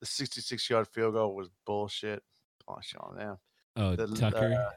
the 0.00 0.06
66 0.06 0.68
yard 0.68 0.88
field 0.88 1.14
goal 1.14 1.34
was 1.34 1.48
bullshit. 1.66 2.22
Gosh, 2.66 2.94
on 2.98 3.16
them. 3.16 3.36
Oh, 3.76 3.94
the- 3.96 4.06
Tucker. 4.08 4.52
uh, 4.54 4.70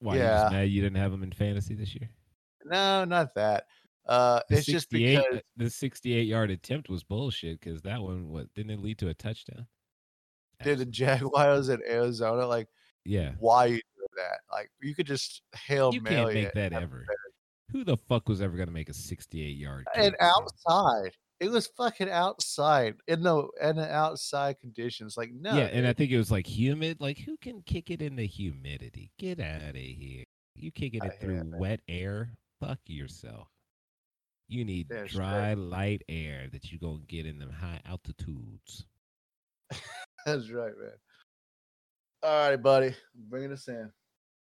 Why? 0.00 0.14
You 0.14 0.20
yeah. 0.20 0.40
just 0.42 0.52
mad 0.52 0.62
you 0.70 0.82
didn't 0.82 0.96
have 0.98 1.12
him 1.12 1.22
in 1.22 1.32
fantasy 1.32 1.74
this 1.74 1.94
year? 1.94 2.08
No, 2.64 3.04
not 3.04 3.34
that. 3.34 3.66
Uh, 4.06 4.40
The 4.48 4.56
it's 4.56 4.66
just 4.66 4.90
because 4.90 5.40
the 5.56 5.68
68 5.70 6.26
yard 6.26 6.50
attempt 6.50 6.88
was 6.88 7.04
bullshit 7.04 7.60
because 7.60 7.82
that 7.82 8.00
one 8.02 8.30
what 8.30 8.52
didn't 8.54 8.70
it 8.70 8.80
lead 8.80 8.98
to 8.98 9.08
a 9.08 9.14
touchdown? 9.14 9.66
did 10.64 10.78
the 10.78 10.86
Jaguars 10.86 11.68
in 11.68 11.80
Arizona 11.88 12.44
like 12.46 12.68
yeah, 13.04 13.32
why 13.38 13.66
you 13.66 13.76
do 13.76 14.06
that? 14.16 14.40
Like 14.50 14.70
you 14.80 14.94
could 14.94 15.06
just 15.06 15.42
hail 15.54 15.92
you 15.94 16.00
can't 16.00 16.32
make 16.34 16.46
it 16.46 16.54
that 16.54 16.72
and- 16.72 16.82
ever. 16.82 17.06
Who 17.72 17.84
the 17.84 17.96
fuck 17.96 18.28
was 18.28 18.40
ever 18.40 18.56
gonna 18.56 18.70
make 18.70 18.88
a 18.88 18.94
68 18.94 19.56
yard? 19.56 19.86
and 19.94 20.14
outside. 20.20 21.12
It 21.40 21.50
was 21.50 21.68
fucking 21.76 22.10
outside 22.10 22.96
in 23.06 23.22
the 23.22 23.46
in 23.62 23.76
the 23.76 23.88
outside 23.92 24.58
conditions. 24.58 25.16
Like 25.16 25.30
no, 25.32 25.56
yeah, 25.56 25.66
and 25.66 25.86
I 25.86 25.92
think 25.92 26.10
it 26.10 26.18
was 26.18 26.30
like 26.30 26.46
humid. 26.46 27.00
Like 27.00 27.18
who 27.18 27.36
can 27.36 27.62
kick 27.62 27.90
it 27.90 28.02
in 28.02 28.16
the 28.16 28.26
humidity? 28.26 29.12
Get 29.18 29.38
out 29.38 29.62
of 29.62 29.76
here! 29.76 30.24
You 30.56 30.72
kicking 30.72 31.04
it 31.04 31.20
through 31.20 31.52
wet 31.56 31.80
air? 31.88 32.32
Fuck 32.60 32.78
yourself. 32.86 33.46
You 34.48 34.64
need 34.64 34.90
dry, 35.06 35.54
light 35.54 36.02
air 36.08 36.48
that 36.52 36.72
you're 36.72 36.80
gonna 36.80 37.04
get 37.06 37.26
in 37.26 37.38
them 37.38 37.52
high 37.52 37.80
altitudes. 37.84 38.86
that's 40.26 40.50
right, 40.50 40.72
man. 40.76 40.90
All 42.22 42.50
right, 42.50 42.56
buddy, 42.56 42.94
bringing 43.14 43.52
us 43.52 43.68
in. 43.68 43.92